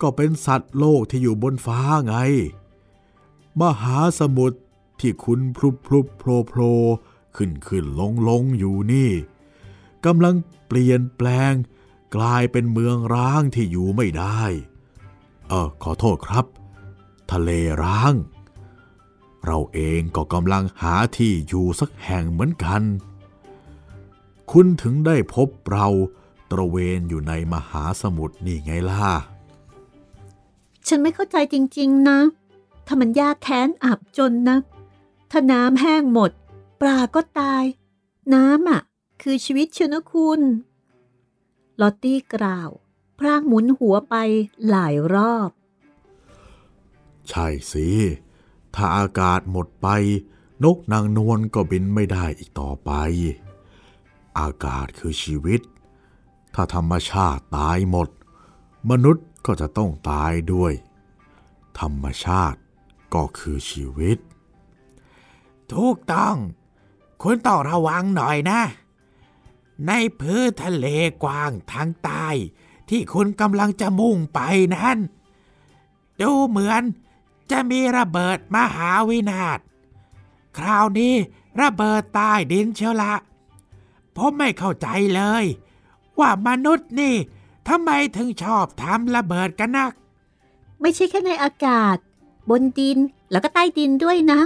[0.00, 2.14] ก็เป็นสัตว์โลกที่อยู่บนฟ้าไง
[3.60, 4.58] มหาสมุทร
[5.00, 6.72] ที่คุณพลุบพลุบโผล่โผล่
[7.36, 9.10] ขึ้นขึ้นลงลงอยู่นี่
[10.06, 10.34] กำลัง
[10.66, 11.52] เปลี่ยนแปลง
[12.16, 14.40] กลายเป็นเมืองร้างที่อยู่ไม่ได้
[15.48, 16.44] เออขอโทษครับ
[17.32, 17.50] ทะเล
[17.82, 18.14] ร้าง
[19.46, 22.82] เราเองก็กำลังหาที่อยู่สักแห่งเหมือนกัน
[24.50, 25.86] คุณถึงได้พบเรา
[26.50, 29.12] ตระเวนอยู่ในมหาสมุทรนี่ไงล่ะ
[30.88, 32.18] ฉันไม่เข้าใจจริง ๆ นะ
[32.86, 34.58] ถ้ามันยากแค้นอับจนนะ
[35.30, 36.30] ถ้าน้ำแห้งหมด
[36.80, 37.64] ปลาก็ตาย
[38.34, 38.80] น้ำอะ
[39.22, 40.40] คือชีวิตเชียวนะคุณ
[41.80, 42.70] ลอตตี้กล่าว
[43.18, 44.14] พรางหมุนหัวไป
[44.68, 45.50] หลายรอบ
[47.28, 47.88] ใช่สิ
[48.74, 49.88] ถ้าอากาศหมดไป
[50.64, 52.90] นกนางนวลก็บินไม่ได้อีกต่อไป
[54.38, 55.60] อากาศคือชีวิต
[56.54, 58.08] ถ้าธรรมชาติตายหมด
[58.90, 60.72] มนุษย์ก็จะต้องตายด้วย
[61.80, 62.58] ธรรมชาติ
[63.14, 64.18] ก็คือชีวิต
[65.72, 66.36] ถูกต้อง
[67.22, 68.60] คุณต้องระวังหน่อยนะ
[69.86, 70.86] ในพื้นทะเล
[71.22, 72.28] กว้างทางใต้
[72.88, 74.40] ที่คุณกำลังจะมุ่งไป
[74.74, 74.98] นั้น
[76.20, 76.82] ดูเหมือน
[77.50, 79.58] จะมีระเบิดมหาวินาศ
[80.58, 81.14] คราวนี้
[81.60, 83.14] ระเบิดใต้ดินเชียวละ
[84.16, 85.44] ผมไม่เข้าใจเลย
[86.18, 87.14] ว่ามนุษย์นี่
[87.68, 89.92] ทำไมถึงชอบทำระเบิดกันนัก
[90.80, 91.96] ไม่ใช่แค่ในอากาศ
[92.50, 92.98] บนดิน
[93.30, 94.40] แล้วก็ใต้ดินด้วยนะ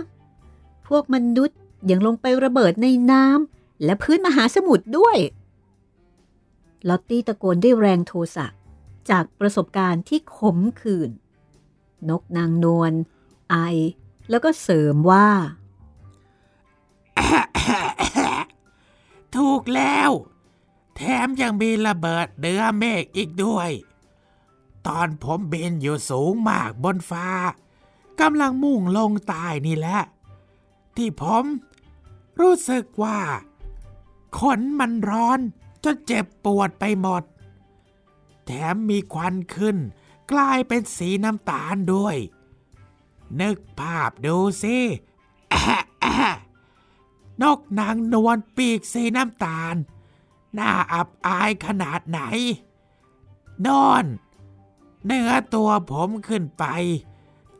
[0.88, 1.58] พวกมนุษย์
[1.90, 5.16] ยังลงไประเบิดในน้ำ และพื้นมหาสมุทรด้วย
[6.88, 8.46] ลอตตี้ตะโกนด้วยแรงโทสะ
[9.10, 11.10] จากประสบการณ์ที่ขมขื่น
[12.08, 12.92] นกนางนวล
[13.50, 13.56] ไอ
[14.30, 15.28] แล้วก็เสริมว่า
[19.36, 20.10] ถูกแล้ว
[20.96, 23.70] แถมยังมีระเบิดเดือเมฆอีกด้วย
[24.86, 27.28] ตอนผมบินอยู่สูงมากบนฟ้า
[28.20, 30.00] กำลังมุ่งลงใต้นี่แหละ
[30.96, 31.44] ที่ผม
[32.40, 33.18] รู้สึกว่า
[34.38, 35.40] ขนมันร้อน
[35.84, 37.22] จนเจ็บปวดไปหมด
[38.46, 39.76] แถมมีควันขึ้น
[40.32, 42.16] กลายเป็นสีน้ำตาลด้วย
[43.40, 44.78] นึกภาพดูสิ
[47.42, 49.76] นกนางนวลปีกสีน้ำตาล
[50.58, 52.20] น่าอับอายขนาดไหน
[53.66, 54.04] นอน
[55.04, 56.64] เนื้อตัวผมขึ้นไป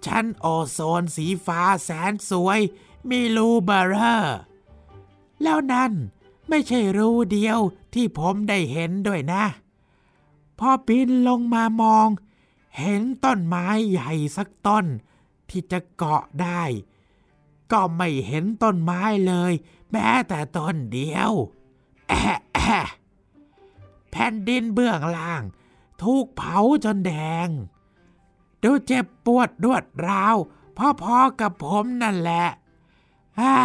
[0.05, 2.61] ชั้นโอโซนสีฟ้าแสนสวย
[3.09, 4.37] มีรูเบอร์เรอร์
[5.43, 5.93] แล้วนั่น
[6.55, 7.59] ไม่ใช่รูเดียว
[7.95, 9.45] ที่ผมได้เห็นด้วยนะ
[10.59, 12.09] พอบินลงมามอง
[12.79, 14.87] เห็นต้นไม้ใหญ่สักต้น
[15.49, 16.63] ที่จะเกาะได้
[17.73, 19.53] ก็ไม่เห็นต้นไม้เลย
[19.91, 21.33] แม้แต่ต้นเดียว
[22.09, 22.81] แอะแอะ
[24.11, 25.43] แผ่นดินเบื้องล่าง
[26.03, 27.13] ถูกเผาจนแด
[27.47, 27.49] ง
[28.63, 30.37] ดูเจ็บปวดรวดร้าว
[31.03, 32.47] พอๆกับผมนั่นแหละ
[33.41, 33.57] อ่า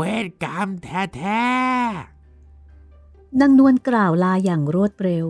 [0.00, 5.26] เวรกรรมแท้ๆนางนวลกล่าวลาอย่างรวดเร็ว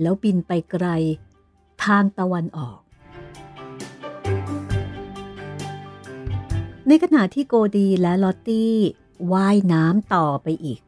[0.00, 0.86] แล้วบินไปไกล
[1.84, 2.78] ทางตะวันออก
[6.86, 8.74] ในขณะที่โกดีและลอตตี้
[9.32, 10.80] ว่ายน้ำต่อไปอีก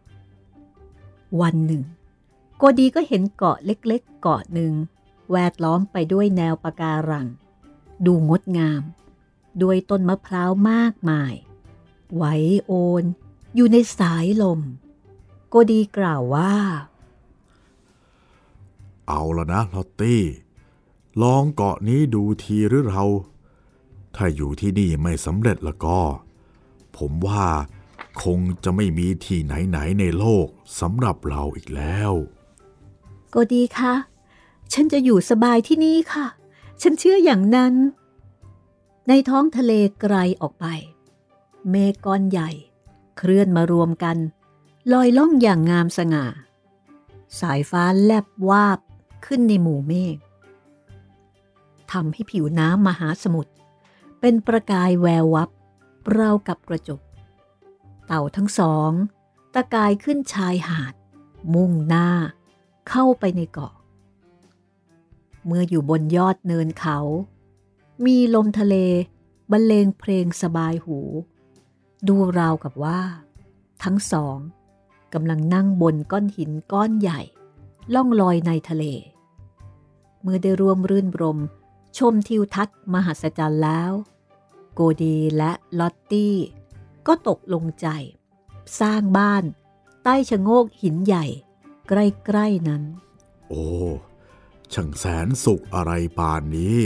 [1.40, 1.82] วันหนึ่ง
[2.58, 4.72] โกดีก็เห็นเกาะเล็กๆ เกาะหนึ่ง
[5.32, 7.26] แวดล้อมไปด้วยแนวปะการัง
[8.06, 8.82] ดูงดงาม
[9.62, 11.34] ด้วยต้นมะพร้าวมากมาย
[12.14, 12.24] ไหว
[12.66, 13.04] โอน
[13.54, 14.60] อยู่ในสายลม
[15.48, 16.54] โกดีกล่าวว่า
[19.08, 20.22] เอาละนะลอตตี้
[21.22, 23.04] ลองเกาะนี้ดูทีหรือเรา
[24.16, 25.98] ถ้าอยู่ที่นี่ไม่สำเร็จแล้วก็
[26.96, 27.46] ผมว่า
[28.22, 30.46] คงจะไม่มีที่ไหนๆในโลก
[30.80, 32.12] สำหรับเราอีกแล้ว
[33.30, 33.94] โกดีคะ
[34.72, 36.26] ฉันจะอยู่สบายที่นี่ค่ะ
[36.82, 37.74] ฉันเชื่ออย่างนั้น
[39.08, 40.66] ในท้องทะเลไกลออกไป
[41.70, 42.50] เมฆก้อนใหญ่
[43.16, 44.16] เคลื่อนมารวมกัน
[44.92, 46.26] ลอยล่องอย่างงามสง่า
[47.40, 48.78] สายฟ้าแลบวาบ
[49.26, 50.16] ขึ้นในหมู่เมฆ
[51.92, 53.52] ทำให้ผิวน้ำมหาสมุทร
[54.20, 55.50] เป็นประกายแวววับ
[56.12, 57.00] เรากับกระจก
[58.06, 58.90] เต่าทั้งสอง
[59.54, 60.94] ตะกายขึ้นชายหาด
[61.54, 62.08] มุ่งหน้า
[62.88, 63.74] เข้าไปในเกาะ
[65.46, 66.98] เมื่ออยู่บนยอดเนินเขา
[68.04, 68.74] มีลมทะเล
[69.50, 70.98] บรรเลงเพลงสบายหู
[72.08, 73.00] ดูราวกับว่า
[73.82, 74.38] ทั้งสอง
[75.14, 77.20] กำลังนั่งบนก้อนหินก้อนใหญ่
[77.94, 78.84] ล่องลอยในทะเล
[80.22, 81.38] เมื่อได้ร่วมรื่นรม
[81.98, 83.92] ชมทิวทัศน์มหัศจรรย์แล้ว
[84.74, 86.36] โกดีและลอตตี้
[87.06, 87.86] ก็ตกลงใจ
[88.80, 89.44] สร้างบ้าน
[90.04, 91.26] ใต้ชะโงกหินใหญ่
[91.88, 92.82] ใกล้ๆนั้น
[93.48, 93.66] โอ้
[94.72, 96.78] ช่างแสนสุขอะไรป่านนี้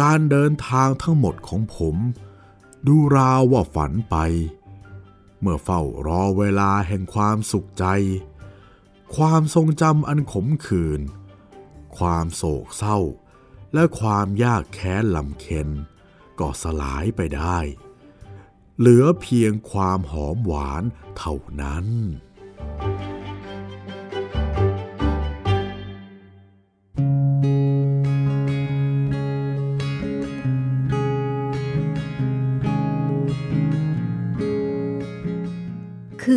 [0.00, 1.96] การเดินทางทั้งหมดของผม
[2.86, 4.16] ดูราวว่าฝันไป
[5.40, 7.86] เมื่อเฝ้ารอเวลาแห่งความสุขใจ
[9.16, 11.00] ความทรงจำอันขมขื่น
[11.98, 12.98] ความโศกเศร้า
[13.74, 15.68] และความยากแค้นลำเค็น
[16.38, 17.58] ก็สลายไปได้
[18.78, 20.82] เหลือเพียงความหอมหวาน
[21.16, 21.86] เท่านั้น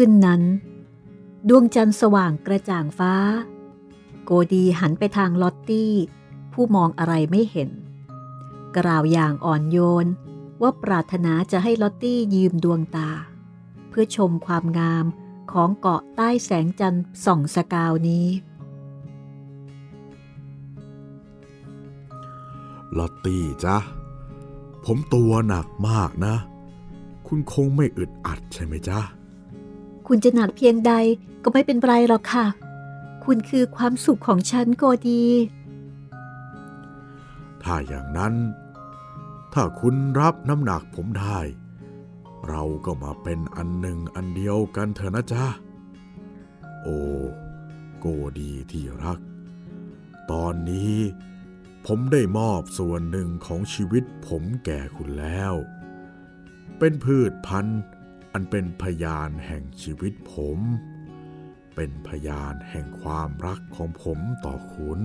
[0.01, 0.43] คืนนั้น
[1.49, 3.13] ดวงจันทร์สว่างกระจ่างฟ้า
[4.23, 5.93] โกดีหันไปทางลอตตี้
[6.53, 7.69] ผู้มองอะไรไม่เห็น
[8.77, 10.07] กล่าวอย่างอ่อนโยน
[10.61, 13.09] ว่าปรารถนาจะให้ลอตตี้ยืมดวงตา
[13.89, 15.05] เพื่อชมความงาม
[15.51, 18.27] ของเกาะใต้แสงจันทร์ส่องสกาวนี้
[22.97, 23.77] ลอตตี้จ้ะ
[24.85, 26.35] ผมตัวหนักมากนะ
[27.27, 28.99] คุณคงไม่อึดอัดใช่ไหมจ๊ะ
[30.11, 30.93] คุณจะหนักเพียงใด
[31.43, 32.45] ก็ไม่เป็นไรหรอกค่ะ
[33.25, 35.25] คุณคือความสุขของฉันโกดี
[37.63, 38.33] ถ้าอย่างนั้น
[39.53, 41.39] ถ้าคุณรับน้ำหนักผมได้
[42.47, 45.45] เราก็มาเป็นอันหนึ่งอันเดียวกันเถอะนะจ๊ะ
[46.83, 46.99] โอ้
[47.99, 48.05] โก
[48.39, 49.19] ดีที่รัก
[50.31, 50.95] ตอนนี้
[51.85, 55.53] ผมได้มอบส่วนหนึ่งของชีวิตผมแก่คุณแล้ว
[56.79, 57.81] เป็นพืชพันธุ์
[58.39, 60.59] อันเป็นพยานแห่งชีวิตผม
[61.75, 65.01] เป็นพยานแห่งความรักของผมต่อคุณ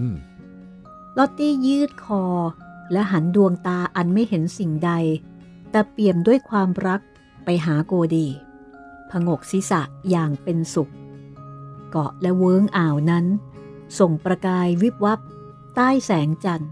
[1.18, 2.24] ลอตตี้ยืดคอ
[2.92, 4.92] และหันดวงตาอันไม่เห็นสิ่งใด
[5.70, 7.00] แต่เปี่ยมด้วยความรัก
[7.44, 8.26] ไปหาโกดี
[9.10, 10.92] ผงกศีรษะอย่างเป็นสุข
[11.90, 13.26] เกาะและเวิ้งอ่าวนั้น
[13.98, 15.20] ส่งประกายวิบวับ
[15.74, 16.70] ใต้แสงจันทร์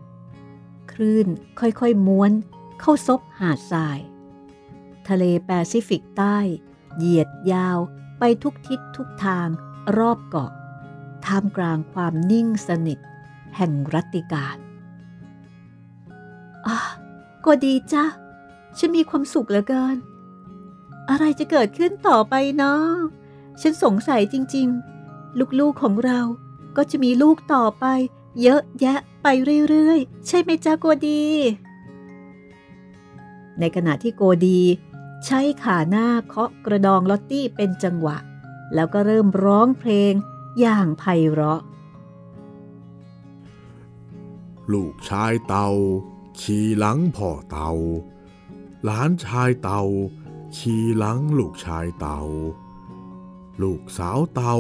[0.93, 1.27] คลื่น
[1.61, 2.33] ค่อยๆม้วน
[2.81, 4.01] เข้าซบหาดทราย
[5.09, 6.37] ทะเลแปซิฟิกใต้
[6.97, 7.79] เหยียดยาว
[8.19, 9.49] ไปทุกทิศทุกทาง
[9.99, 10.51] รอบเกาะ
[11.25, 12.99] ท่ามกลางความนิ่งสนิท
[13.57, 14.57] แห่งรัตติการ
[16.67, 16.79] อะ
[17.45, 18.05] ก็ดีจ้ะ
[18.79, 19.97] ฉันมีความสุขเหลือเกิน
[21.11, 22.85] อะไรจะเกิดขึ้นต่อไปเนาะ
[23.61, 26.21] ฉันสงสัยจริงๆ ลูกๆของเรา
[26.77, 27.85] ก็จะมีลูกต่อไป
[28.43, 29.27] เยอะแยะไป
[29.69, 31.25] เรื่อยๆ ใช่ไหมจ้าโกดี
[33.61, 34.61] ในขณะที่โกดี
[35.27, 38.17] ใช้ขาหน้าเคาะกระดองลอตตี้เป็นจังหวะ
[38.75, 40.13] แล้วก็เริ่มร้องเพลง
[40.61, 41.61] อย่างไพเราะ
[44.73, 45.69] ลูกชายเตา
[46.41, 47.71] ขี่หลังพ่อเตา
[48.85, 49.81] หลานชายเตา
[50.57, 52.21] ขี่หลังลูกชายเตา
[53.63, 54.55] ลูกสาวเตา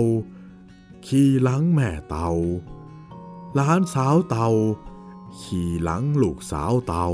[1.07, 2.31] ขี่หลังแม่เตา
[3.55, 4.49] หลานสาวเตา
[5.41, 7.07] ขี่หลังลูกสาวเตา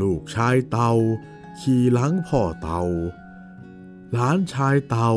[0.00, 0.90] ลูกชายเตา
[1.60, 2.82] ขี่หลังพ่อเต่า
[4.12, 5.10] หลานชายเต่า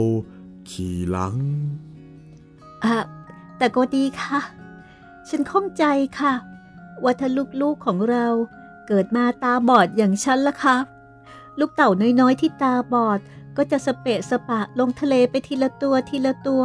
[0.69, 1.35] ขี่หลัง
[2.83, 2.97] อะ
[3.57, 4.39] แต่ก็ดีค่ะ
[5.29, 5.83] ฉันข้องใจ
[6.19, 6.33] ค่ะ
[7.03, 7.29] ว่าถ้า
[7.61, 8.27] ลูกๆของเรา
[8.87, 10.83] เกิดมาตาบอดอย่างฉันล่ะครับ
[11.59, 13.19] ลูกเต่าน้อยๆที่ตาบอด
[13.57, 16.63] ก็จะสเปะสปะลงทะเลไปทีละตัวทีละตัว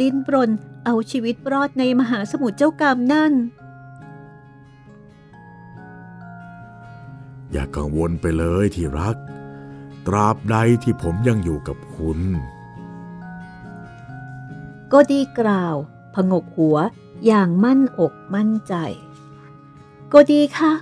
[0.00, 0.50] ดิ้นรน
[0.84, 3.32] เอาชีวิตรอดในมหาสมุทรเจ้ากรรมนั่น
[7.52, 9.16] อย่ากังวลไปเลยที่รัก
[10.06, 12.20] ตราบใดที่ผมยังอยู่กับคุณ
[14.92, 15.74] ก็ดีกล่าว
[16.14, 16.78] พงกหัว
[17.26, 18.74] อย่างมั่นอกมั่นใจ
[20.12, 20.72] ก็ดีค่ะ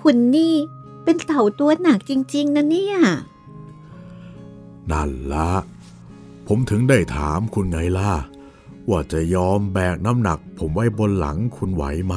[0.00, 0.54] คุณนี่
[1.04, 2.96] เป็นเต่าตัวหนักจริง ๆนะเนี่ย
[4.90, 5.50] นั่นละ
[6.46, 8.12] ผมถึงได้ถามคุณไงล่ะ
[8.88, 12.16] ว่าจะยอมแบกน้ำหนักผมไว้บนหลังคุณไหวไหม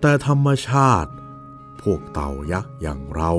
[0.00, 1.10] แต่ธรรมชาติ
[1.82, 3.32] พวกเต่ายักษ์อย่างเรา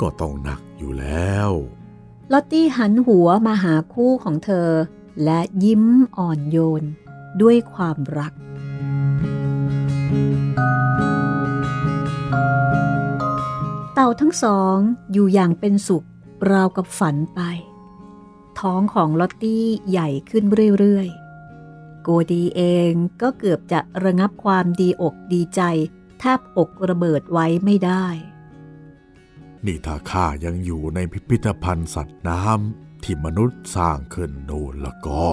[0.00, 1.50] ก็ต้องหนักอยู่แล้ว
[2.32, 4.68] ลอตตี้หันหัวมาหาคู่ของเธอ
[5.24, 5.84] และยิ้ม
[6.16, 6.82] อ่อนโยน
[7.42, 8.32] ด้วยความรัก
[13.94, 14.76] เต่าทั้งสอง
[15.12, 16.06] อยู่อย่างเป็นสุข
[16.50, 17.40] ราวกับฝันไป
[18.60, 20.44] ท้องของลอตตี้ใหญ่ขึ้น
[20.78, 25.60] เรื่อยๆ โกดีเองก็เกือบจะระงับความดีอกดีใจ
[26.24, 28.06] แทบอกระเบิดไว้ไม่ได้
[29.66, 35.30] นี่ถ้าข้ายังอยู่ในพิพิธภัณฑ์สัตว์น้ำที่มนุษย์สร้างขึ้นโน่นละก็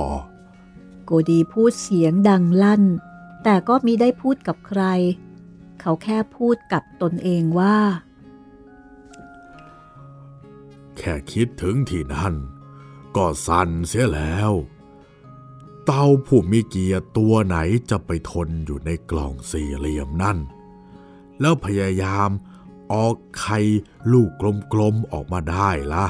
[1.06, 2.84] โกดีพูดเสียงดังลั่น
[3.43, 4.84] แต่ก็มิได้พูดกับใคร
[5.80, 7.78] เขาแค่พูดกับตนเองว่า
[10.97, 12.36] แค่คิดถึงที่นั่น
[13.15, 14.52] ก็สั่นเสียแล้ว
[15.86, 17.58] เต่าผู้มีเกียรติตัวไหน
[17.89, 20.38] จะไปทนอยู่ในกล่องสี่เหลี่ยมนั่น
[21.41, 22.30] แล้วพยายาม
[22.93, 23.60] ออกไข่
[24.12, 24.30] ลูก
[24.73, 26.08] กลมๆออกมาได้ล่ะ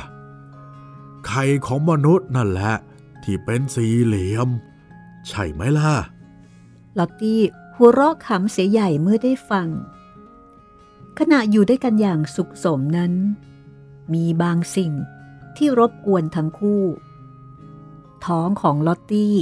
[1.28, 2.76] ไข่ของมนุษย์นั่นแหละ
[3.24, 4.50] ที่เป็นสี่เหลี่ยม
[5.28, 5.94] ใช่ไหมล่ะ
[6.98, 7.42] ลอตตี้
[7.76, 9.68] หัวเราะขำเสียใหญ่เมื่อได้ฟัง
[11.20, 13.14] ขณะอยู่ด้วยกันอย่างสุขสมนั้น
[14.14, 14.92] มีบางสิ่ง
[15.58, 16.84] ที่รบกวนทั้งคู่
[18.26, 19.34] ท้องของลอตตี้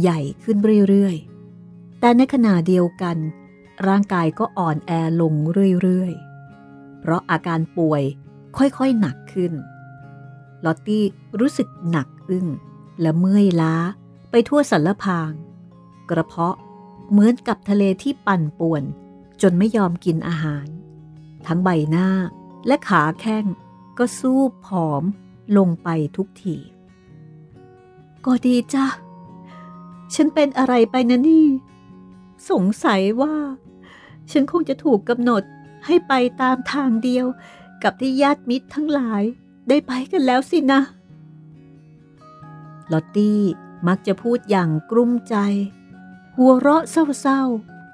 [0.00, 0.56] ใหญ่ขึ้น
[0.88, 3.16] เรื่อยๆ แต่ในขณะเดียวกัน
[3.86, 5.34] ร่างกายก็อ่อนแอลง
[5.82, 8.02] เรื่อยๆ เพราะอาการป่วย
[8.56, 9.52] ค่อยๆหนักขึ้น
[10.64, 11.04] ลอตตี้
[11.40, 12.46] รู้สึกหนักอึ้ง
[13.00, 13.74] และเมื่อยล้า
[14.30, 15.30] ไปทั่วสันลพาง
[16.10, 16.56] กระเพาะ
[17.10, 18.82] เหมือนกับทะเลที่ปั่นป่วน
[19.42, 20.66] จนไม่ยอมกินอาหาร
[21.46, 22.08] ทั้งใบหน้า
[22.66, 23.44] และขาแข้ง
[23.98, 25.02] ก็สู้ผอม
[25.56, 26.56] ลงไปทุกที
[28.24, 28.86] ก็ดีจ้ะ
[30.14, 31.46] ฉันเป็นอะไรไปนะนี่
[32.50, 33.34] สงสัยว่า
[34.30, 35.42] ฉันคงจะถูกกำหนด
[35.86, 37.26] ให้ไปตามทางเดียว
[37.82, 39.22] กับที่ญาติมิตรทั้งหลาย
[39.68, 40.80] ได้ไปกันแล้วสินะ
[42.92, 43.40] ลอตตี้
[43.88, 45.36] มักจะพูดอย่างกลุ้มใจ
[46.36, 47.42] หัวเราะเศร้า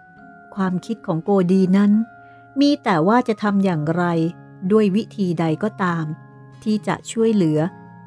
[0.03, 1.93] ๆ ความคิดของโกดีนั้น
[2.61, 4.05] มีแต่ว่าจะทำอย่างไร
[4.73, 6.05] ด้วยวิธีใดก็ตาม
[6.63, 7.61] ที่จะช่วยเหลือ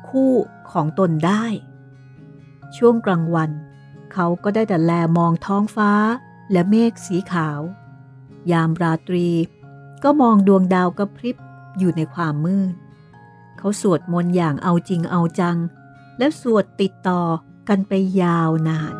[0.09, 0.33] คู่
[0.71, 1.45] ของตนได้
[2.77, 3.51] ช่วงกลางวัน
[4.13, 5.91] เขาก็ได้แต่แลมองท้องฟ้า
[6.51, 7.59] และเมฆสีขาว
[8.51, 9.27] ยามราตรี
[10.03, 11.37] ก็มองดวงดาวกระพริบ
[11.77, 12.73] อยู่ในความมืด
[13.57, 15.57] เขาสวดมนต์อย่างเอาจริงเอาจัง
[16.17, 17.21] และสวดติดต่อ
[17.69, 18.93] กันไปยาวนาน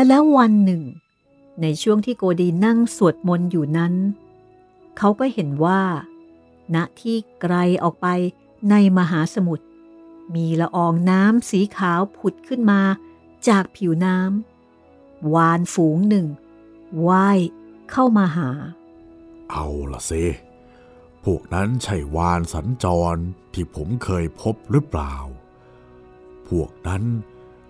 [0.00, 0.82] และแล้ววันหนึ่ง
[1.62, 3.94] ในช่วงที่โกดีนั่งสวดมนต์อยู่นั้น
[4.98, 5.82] เขาก็เห็นว่า
[6.74, 8.06] ณที่ไกลออกไป
[8.70, 9.64] ในมหาสมุทร
[10.34, 12.80] มีละอองน้ำสีขาวผุดขึ้นมา
[13.48, 16.26] จากผิวน้ำวานฝูงหนึ่ง
[17.06, 17.38] ว่าย
[17.90, 18.50] เข้ามาหา
[19.50, 20.24] เอาละสิ
[21.24, 23.16] พวกนั้นใช่วานสัญจร
[23.52, 25.14] ที่ผมเคยพบหรือเปล่า
[26.48, 27.04] พวกนั้น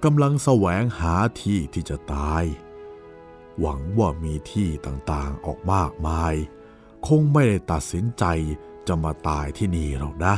[0.05, 2.45] กำลังแสวงหาที่ที่จะตาย
[3.61, 6.35] หวังว่ามีที่ต่างๆออกมากมาย
[7.07, 8.25] คงไม่ได้ตัดสินใจ
[8.87, 10.35] จะมาตายที่นี่หรอกนะ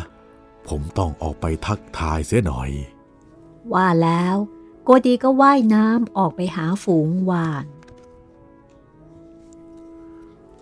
[0.68, 2.70] ผมต้องออกไปทักทายเสียหน่อย
[3.72, 4.36] ว่าแล้ว
[4.84, 7.66] โกดีก็ว่ายน้ำออกไปหาฝูงวาน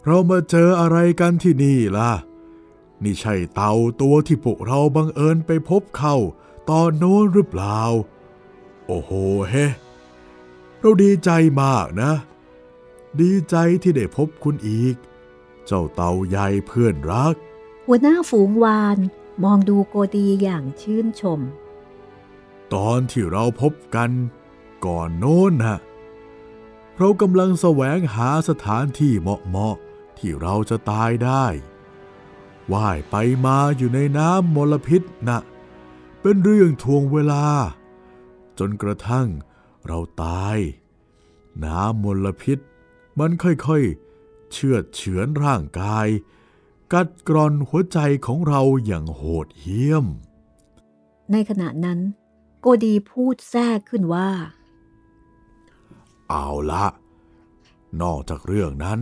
[0.04, 2.12] เรามาเจออะไรกันที่นี่ล่ะ
[3.02, 6.16] นี่ใช่เต่าตัวที่พวกเราบังเอิญไปพบเข้า
[6.70, 7.80] ตอนโน้นหรือเปล่า
[8.92, 9.12] โอ้โห
[9.50, 9.54] เฮ
[10.80, 11.30] เราดีใจ
[11.62, 12.12] มากนะ
[13.20, 14.94] ดีใจที่ได้พบคุณอีก
[15.66, 17.34] เจ้าเต่าใหญ่เพื่อนรัก
[17.86, 18.98] หัวหน้าฝูงวาน
[19.44, 21.40] มองดูโกดีอย่างชื่นชม
[22.74, 24.10] ตอนที่เราพบกัน
[24.86, 25.78] ก่อนโน้นนะ
[26.96, 31.46] เรากำลังแสวงหาสถานที่เหมาะๆที่เราจะตายได้
[32.72, 35.38] ว่ายไปมาอยู่ในน้ำมลพิษนะ
[36.20, 37.44] เป็นเรื่องทวงเวลา
[38.60, 39.28] จนกระทั่ง
[39.86, 40.58] เราตาย
[41.64, 42.58] น้ำมลพิษ
[43.18, 46.08] มันค่อยๆ เชือดเฉือนร่างกาย
[46.92, 50.06] กัดกร่อนหัวใจของเราอย่างโหดเหี้ยม
[51.32, 51.98] ในขณะนั้น
[52.60, 54.30] โกดีพูดแทรกขึ้นว่า
[56.28, 56.86] เอาละ
[58.02, 59.00] นอกจากเรื่องนั้น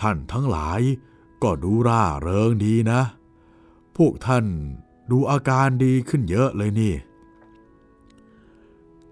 [0.00, 0.80] ท่านทั้งหลาย
[1.42, 3.00] ก็ดูร่าเริงดีนะ
[3.96, 4.44] พวกท่าน
[5.10, 6.94] ดูอาการดีขึ้นเยอะเลยนี่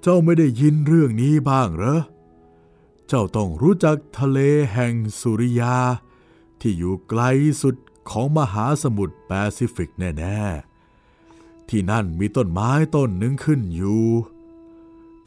[0.02, 2.00] เจ้าไม่ได้ยินเรื่องนี้บ้างเหรอ
[3.06, 4.38] เจ้าต้องรู้จักทะเล
[4.72, 5.76] แห่งสุริยา
[6.60, 7.22] ที่อยู่ไกล
[7.62, 7.76] สุด
[8.10, 14.04] ของมหาสมุทรแปซิฟิกแน่ๆ ที่นั่นมีต้นไม้ต้นหนึ่งขึ้นอยู่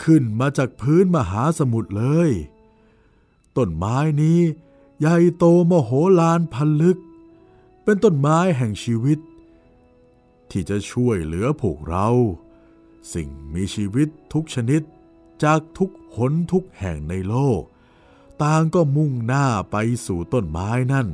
[0.04, 2.32] ขึ้นมาจากพื้นมหาสมุทรเลย
[3.58, 4.40] ต้นไม้นี้
[5.00, 6.98] ใหญ่โตมโหฬารพันลึก
[7.84, 9.20] เป็นต้นไม้แห่งชีวิต
[10.50, 12.08] ที่จะช่วยเหลือพวกเรา
[13.14, 14.82] สิ่งมีชีวิตทุกชนิด
[15.44, 17.62] จากทุกหนทุกแห่งในโลก
[18.42, 21.08] ต่างก็มุ่งหน้าไปสู่ต้นไม้นั่น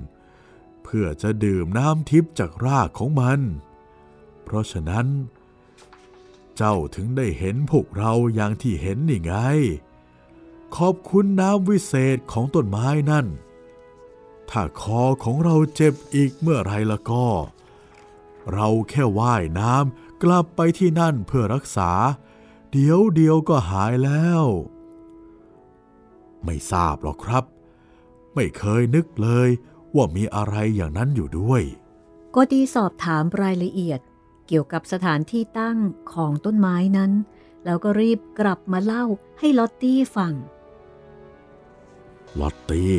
[0.84, 3.39] เพื่อจะดื่มน้ำทิพย์จากรากของมัน
[4.43, 5.08] เพราะฉะนั้น
[6.58, 9.36] เจ้าถึงได้เห็นพวกเราอย่างที่เห็นนี่ไง
[10.75, 13.28] ขอบคุณน้ำวิเศษของต้นไม้นั่น
[14.49, 17.28] ถ้าคอของเราเจ็บอีกเมื่อไรละก็
[18.53, 21.91] เราแค่ว่ายน้ำ กลับไปที่นั่นเพื่อรักษา
[22.72, 24.43] เดี๋ยวเดียวก็หายแล้ว
[26.45, 27.43] ไม่ทราบหรอกครับ
[28.36, 29.49] ไม่เคยนึกเลย
[29.95, 31.61] ว่ามีอะไรอย่างนั้นอยู่ด้วย
[32.32, 33.99] โกดีสอบถามรายละเอียด
[34.47, 35.78] เกี่ยวกับสถานที่ตั้ง
[36.13, 37.11] ของต้นไม้นั้น
[37.65, 39.05] แล้วก็รีบกลับมาเล่า
[39.39, 40.34] ให้ลอตตี้ฟัง
[42.39, 42.95] ลอตตี้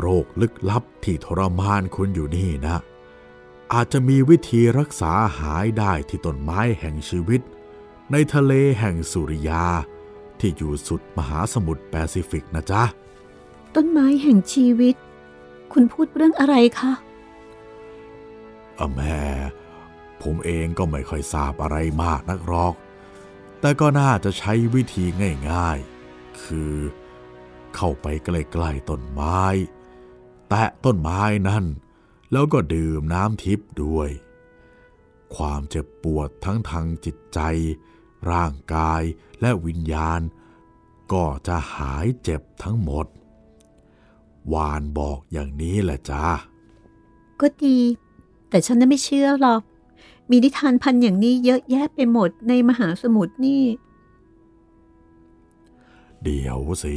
[0.00, 2.76] โรคลึกลับที่ทรมานคุณอยู่นี่นะ
[3.74, 7.40] อาจจะมีวิธีรักษาหายได้ที่ต้นไม้แห่งชีวิต
[8.12, 9.64] ในทะเลแห่งสุริยา
[10.40, 12.82] ที่อยู่สุดมหาสมุทรแปซิฟิกนะจ๊ะ
[13.74, 14.94] ต้นไม้แห่งชีวิต
[15.72, 16.92] คุณพูดเรื่องอะไรคะ
[18.78, 19.20] อะแม่
[20.22, 22.74] ผผมเองก็ไม่ค่อยทราบอะไรมากนักหรอก
[23.60, 25.04] แต่ก็น่าจะใช้วิธี
[25.50, 26.74] ง่ายๆ คือ
[27.76, 29.42] เข้าไปใกล้ๆต้นไม้
[30.48, 31.64] แตะต้นไม้นั่น
[32.34, 34.10] แล้วก็ดื่มน้ำทิพย์ด้วย
[35.36, 37.40] ความเจ็บปวดทั้งทางจิตใจ
[38.30, 39.02] ร่างกาย
[39.40, 40.20] และวิญญาณ
[41.12, 43.06] ก็จะหายเจ็บทั้งหมด
[44.52, 46.26] วานบอกอย่างนี้แหละจ้า
[47.40, 47.78] ก็ดี
[48.48, 49.60] แต่ฉันน่ะไม่เชื่อหรอก
[50.30, 53.64] มีนิทานพันอย่างนี้เยอะแยะไปหมดในมหาสมุทรนี่
[56.22, 56.96] เดี๋ยวสิ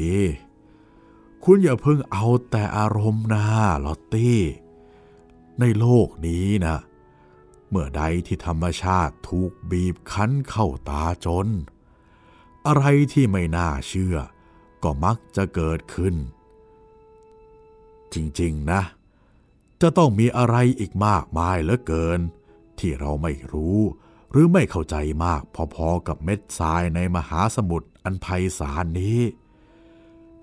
[1.44, 3.46] คุณอย่าเพิ่งเอาแต่อารมณ์นะ
[3.86, 4.40] ลอตตี้
[5.60, 6.78] ในโลกนี้นะ
[7.70, 11.48] เมื่อใดที่ธรรมชาติถูกบีบคั้นเข้าตาจน
[12.68, 12.84] อะไร
[13.14, 14.18] ที่ไม่น่าเชื่อ
[14.84, 16.16] ก็มักจะเกิดขึ้น
[18.14, 18.82] จริงๆนะ
[19.82, 22.20] จะต้องมีอะไรอีกมากมายเหลือเกิน
[22.80, 23.80] ที่เราไม่รู้
[24.32, 24.96] หรือไม่เข้าใจ
[25.26, 25.42] มาก
[25.76, 28.28] พอๆกับเม็ดทรายในมหาสมุทรอันไพ
[28.60, 29.20] ศาลนี้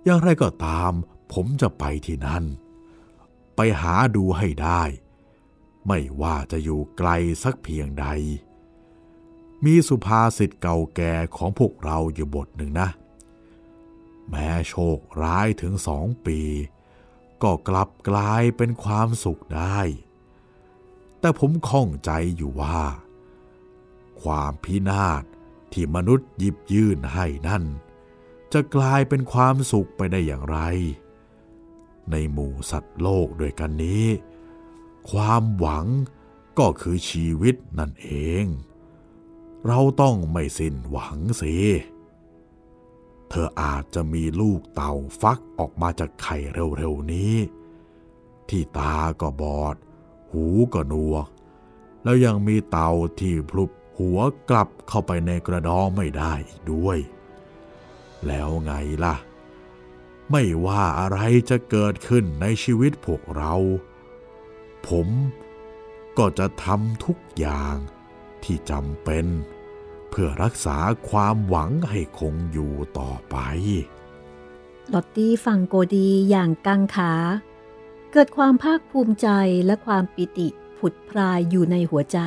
[0.04, 0.92] อย่างไรก็ตาม
[1.32, 2.44] ผมจะไปที่นั่น
[3.56, 4.82] ไปหาดูให้ได้
[5.86, 7.10] ไม่ว่าจะอยู่ไกล
[7.42, 8.06] สักเพียงใด
[9.64, 12.88] มีสุภาษิตเก่าแก่ของพวกเราอยู่บทหนึ่งนะ
[14.28, 16.40] แม้โชคร้ายถึงสองปี
[17.42, 19.78] ก็กลับกลายเป็นความสุขได้
[21.20, 22.82] แต่ผมข้องใจอยู่ว่า
[24.22, 25.22] ความพินาศ
[25.72, 27.64] ที่มนุษย์หยิบยื่นให้นั่น
[28.52, 30.58] จะกลายเป็นความสุขไปได้อย่างไร
[32.10, 34.04] ในหมู่สัตว์โลกด้วยกันนี้
[35.10, 35.86] ความหวัง
[36.58, 38.10] ก็คือชีวิตนั่นเอ
[38.42, 38.44] ง
[39.66, 41.54] เราต้องไม่สิ้นหวังสิ
[43.28, 47.34] เธออาจจะมีลูกเต่าฟักออกมาจากไข่เร็วๆนี้
[48.48, 49.76] ที่ตาก็บอด
[50.32, 51.28] หูก็หนวก
[52.02, 52.90] แล้วยังมีเต่า
[53.20, 54.18] ที่พลุบหัว
[54.50, 56.98] กลับเข้าไปในกระดองไม่ได้อีกด้วย
[58.26, 58.72] แล้วไง
[59.04, 59.16] ล่ะ
[60.30, 61.18] ไม่ว่าอะไร
[61.50, 63.54] จะเกิดขึ้นในชีวิตพวกเรา
[64.88, 65.08] ผม
[66.18, 67.76] ก็จะทำทุกอย่าง
[68.44, 69.26] ที่จำเป็น
[70.10, 70.78] เพื่อรักษา
[71.10, 73.36] ความหวังให้คงอยู่ต่อไป
[74.92, 77.12] ลอตตี้ฟังโกดีอย่างกังขา
[78.12, 79.28] เกิดความภาคภูมิใจ
[79.66, 82.18] และความปิติผุดพรายอยู่ในหัวใจ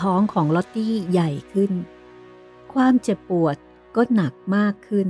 [0.00, 1.72] ท้องของลอตตี้ใหญ่ขึ้น
[2.72, 3.56] ความเจ็บปวด
[3.96, 5.08] ก็หนักมากขึ้น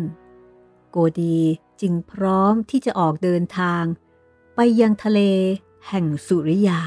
[0.90, 1.38] โกดี
[1.80, 3.84] จึงพร้อมที่จะออกเดินทาง
[4.60, 5.20] ไปยังทะเล
[5.88, 6.78] แห่งสุริยา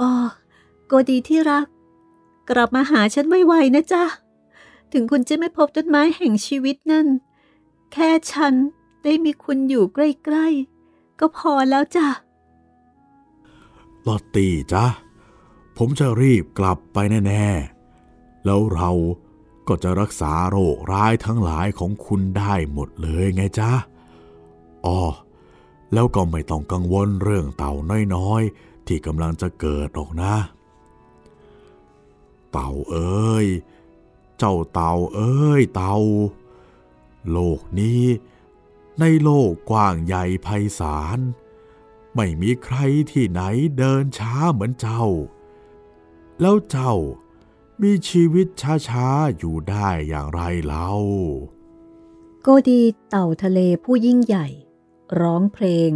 [0.00, 0.12] อ๋อ
[0.86, 1.66] โกดีที่รัก
[2.50, 4.04] กลับมาหาฉันไวๆนะจ๊ะ
[4.92, 7.06] ถึงคุณจะไม่พบต้นไม้แห่งชีวิตนั่น
[7.92, 8.54] แค่ฉัน
[9.04, 12.08] ได้มีคุณอยู่ใกล้ๆ ก็พอแล้วจ้ะ
[14.06, 14.84] ลอตตี้จ้ะ
[15.76, 18.90] ผมจะรีบกลับไปแน่ๆ แล้วเรา
[19.68, 23.70] ก็จะรักษาโรคร้ายทั้งหลายของคุณได้หมดเลยไงจ๊ะ
[24.86, 25.00] อ๋อ
[25.92, 27.72] แล้วก็ไม่ต้องกังวลเรื่องเต่า
[28.14, 30.34] น้อยๆ ที่กำลังจะเกิดหรอกนะ
[32.52, 33.46] เต่าเอ้ย
[34.38, 35.96] เจ้าเต่าเอ้ยเต่า
[37.30, 38.04] โลกนี้
[39.00, 41.18] ในโลกกว้างใหญ่ไพศาล
[42.16, 42.76] ไม่มีใคร
[43.10, 43.40] ที่ไหน
[43.78, 45.04] เดินช้าเหมือนเจ้า
[46.40, 46.94] แล้วเจ้า
[47.82, 48.46] มีชีวิต
[48.88, 50.90] ช้าๆ อยู่ได้อย่างไรเล่า
[52.42, 54.46] โกดีเต่าทะเลผู้ยิ่งใหญ่
[55.20, 55.90] ร้องเพลง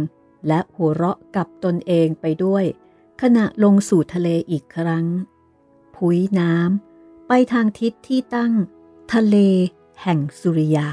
[0.47, 2.63] และหัวเราะกับตนเองไปด้วย
[3.21, 5.05] ขณะลงสู่ทะเลอีกครั้ง
[5.95, 8.51] ผุยน้ำไปทางทิศที่ตั้ง
[9.13, 9.35] ทะเล
[10.01, 10.89] แห่งสุริยา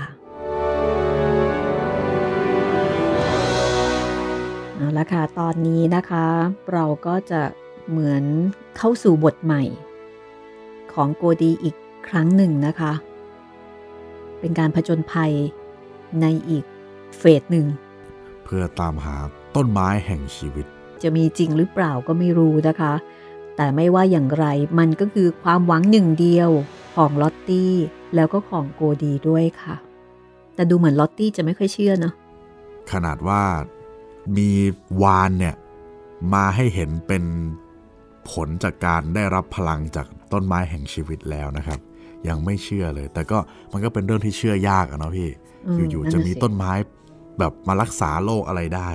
[4.74, 6.26] เอาละค่ะ ตอนนี้นะคะ
[6.72, 7.42] เราก็จะ
[7.88, 8.24] เหมือน
[8.76, 9.62] เข้าสู่บทใหม่
[10.92, 11.76] ของโกดีอีก
[12.08, 12.92] ครั้งหนึ่งนะคะ
[14.40, 15.32] เป็นการผจญภัย
[16.20, 16.64] ในอีก
[17.18, 17.66] เฟสหนึ่ง
[18.50, 19.16] พื่อตามหา
[19.56, 20.66] ต้นไม้แห่งชีวิต
[21.02, 22.94] จะมีจริงหรือเปล่าก็ไม่รู้นะคะ
[23.56, 24.46] แต่ไม่ว่าอย่างไร
[24.78, 26.50] มันก็คือความหวังหนึ่งเดียว
[26.96, 27.74] ของลอตตี้
[28.14, 29.76] แล้วก็ของโกดีด้วยค่ะ
[30.54, 32.14] แต่ดูเหมือนลอตตี้จะไม่ค่อยเชื่อเนาะ
[32.92, 33.42] ขนาดว่า
[34.36, 34.50] มี
[35.02, 35.54] วานเนี่ย
[36.34, 37.24] มาให้เห็นเป็น
[38.30, 41.78] ผลจากการได้รับพลังจากต้นไม้แห่งชีวิตแล้วนะครับ
[42.28, 43.38] ยังไม่เชื่อเลย แต่ก็
[43.72, 45.28] มันก็เป็นเรื่องที่เชื่อยากอะเนาะพี่
[45.66, 46.72] อืมอยู่นั่นๆจะน่ะมีสิต้นไม้
[47.40, 48.90] แบบมารักษาโรคอะไรได้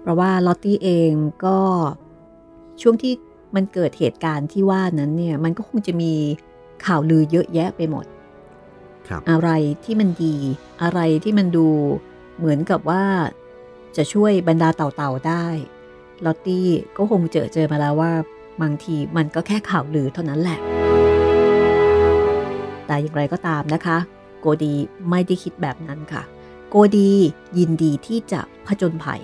[0.00, 1.12] เพราะว่าลอตตี้เอง
[1.44, 1.58] ก็
[2.82, 3.12] ช่วงที่
[3.54, 6.12] มันเกิดเหตุการณ์ที่ว่านั้นเนี่ย มันก็คงจะมี
[6.86, 8.04] ข่าวลือเยอะแยะไปหมด
[9.08, 9.50] ครับอะไร
[9.84, 10.36] ที่มันดี
[10.82, 11.68] อะไรที่มันดู
[12.38, 13.04] เหมือนกับว่า
[13.96, 15.46] จะช่วยบรรดาเต่าๆได้
[16.24, 18.12] ลอตตี้ก็คงเจอเจอมาแล้วว่า
[18.62, 20.58] บางทีมันก็แค่ข่าวลือเท่านั้นแหละ
[22.86, 23.98] แต่อย่างไรก็ตามนะคะ
[24.40, 24.74] โกดี
[25.10, 26.22] ไม่ได้คิดแบบนั้นค่ะ
[26.74, 27.12] โกดี
[27.58, 29.22] ยินดีที่จะผจญภัย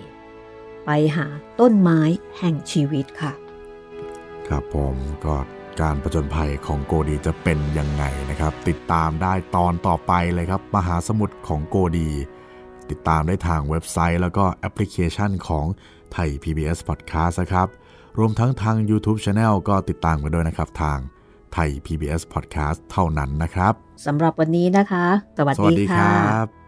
[0.84, 1.26] ไปหา
[1.60, 2.00] ต้นไม้
[2.38, 3.32] แห่งชีวิตค่ะ
[4.48, 5.34] ครับผมก็
[5.80, 12.10] การประจนภัยของโกดีจะเป็นยังไงนะครับ ติดตามได้ตอนต่อไปเลยครับ มหาสมุทรของโกดี
[12.90, 15.66] ติดตามได้ทางเว็บไซต์แล้วก็แอปพลิเคชันของ
[16.12, 17.68] ไทย PBS Podcast นะครับ
[18.18, 20.98] รวมทั้งทาง YouTube Channel ก็ติดตามกันด้วยนะครับทาง
[21.52, 23.72] ไทย PBS Podcast เท่านั้นนะครับ
[24.06, 25.06] สำหรับวันนี้นะคะ
[25.38, 26.67] สวัสสวัสดีดีคค่ะ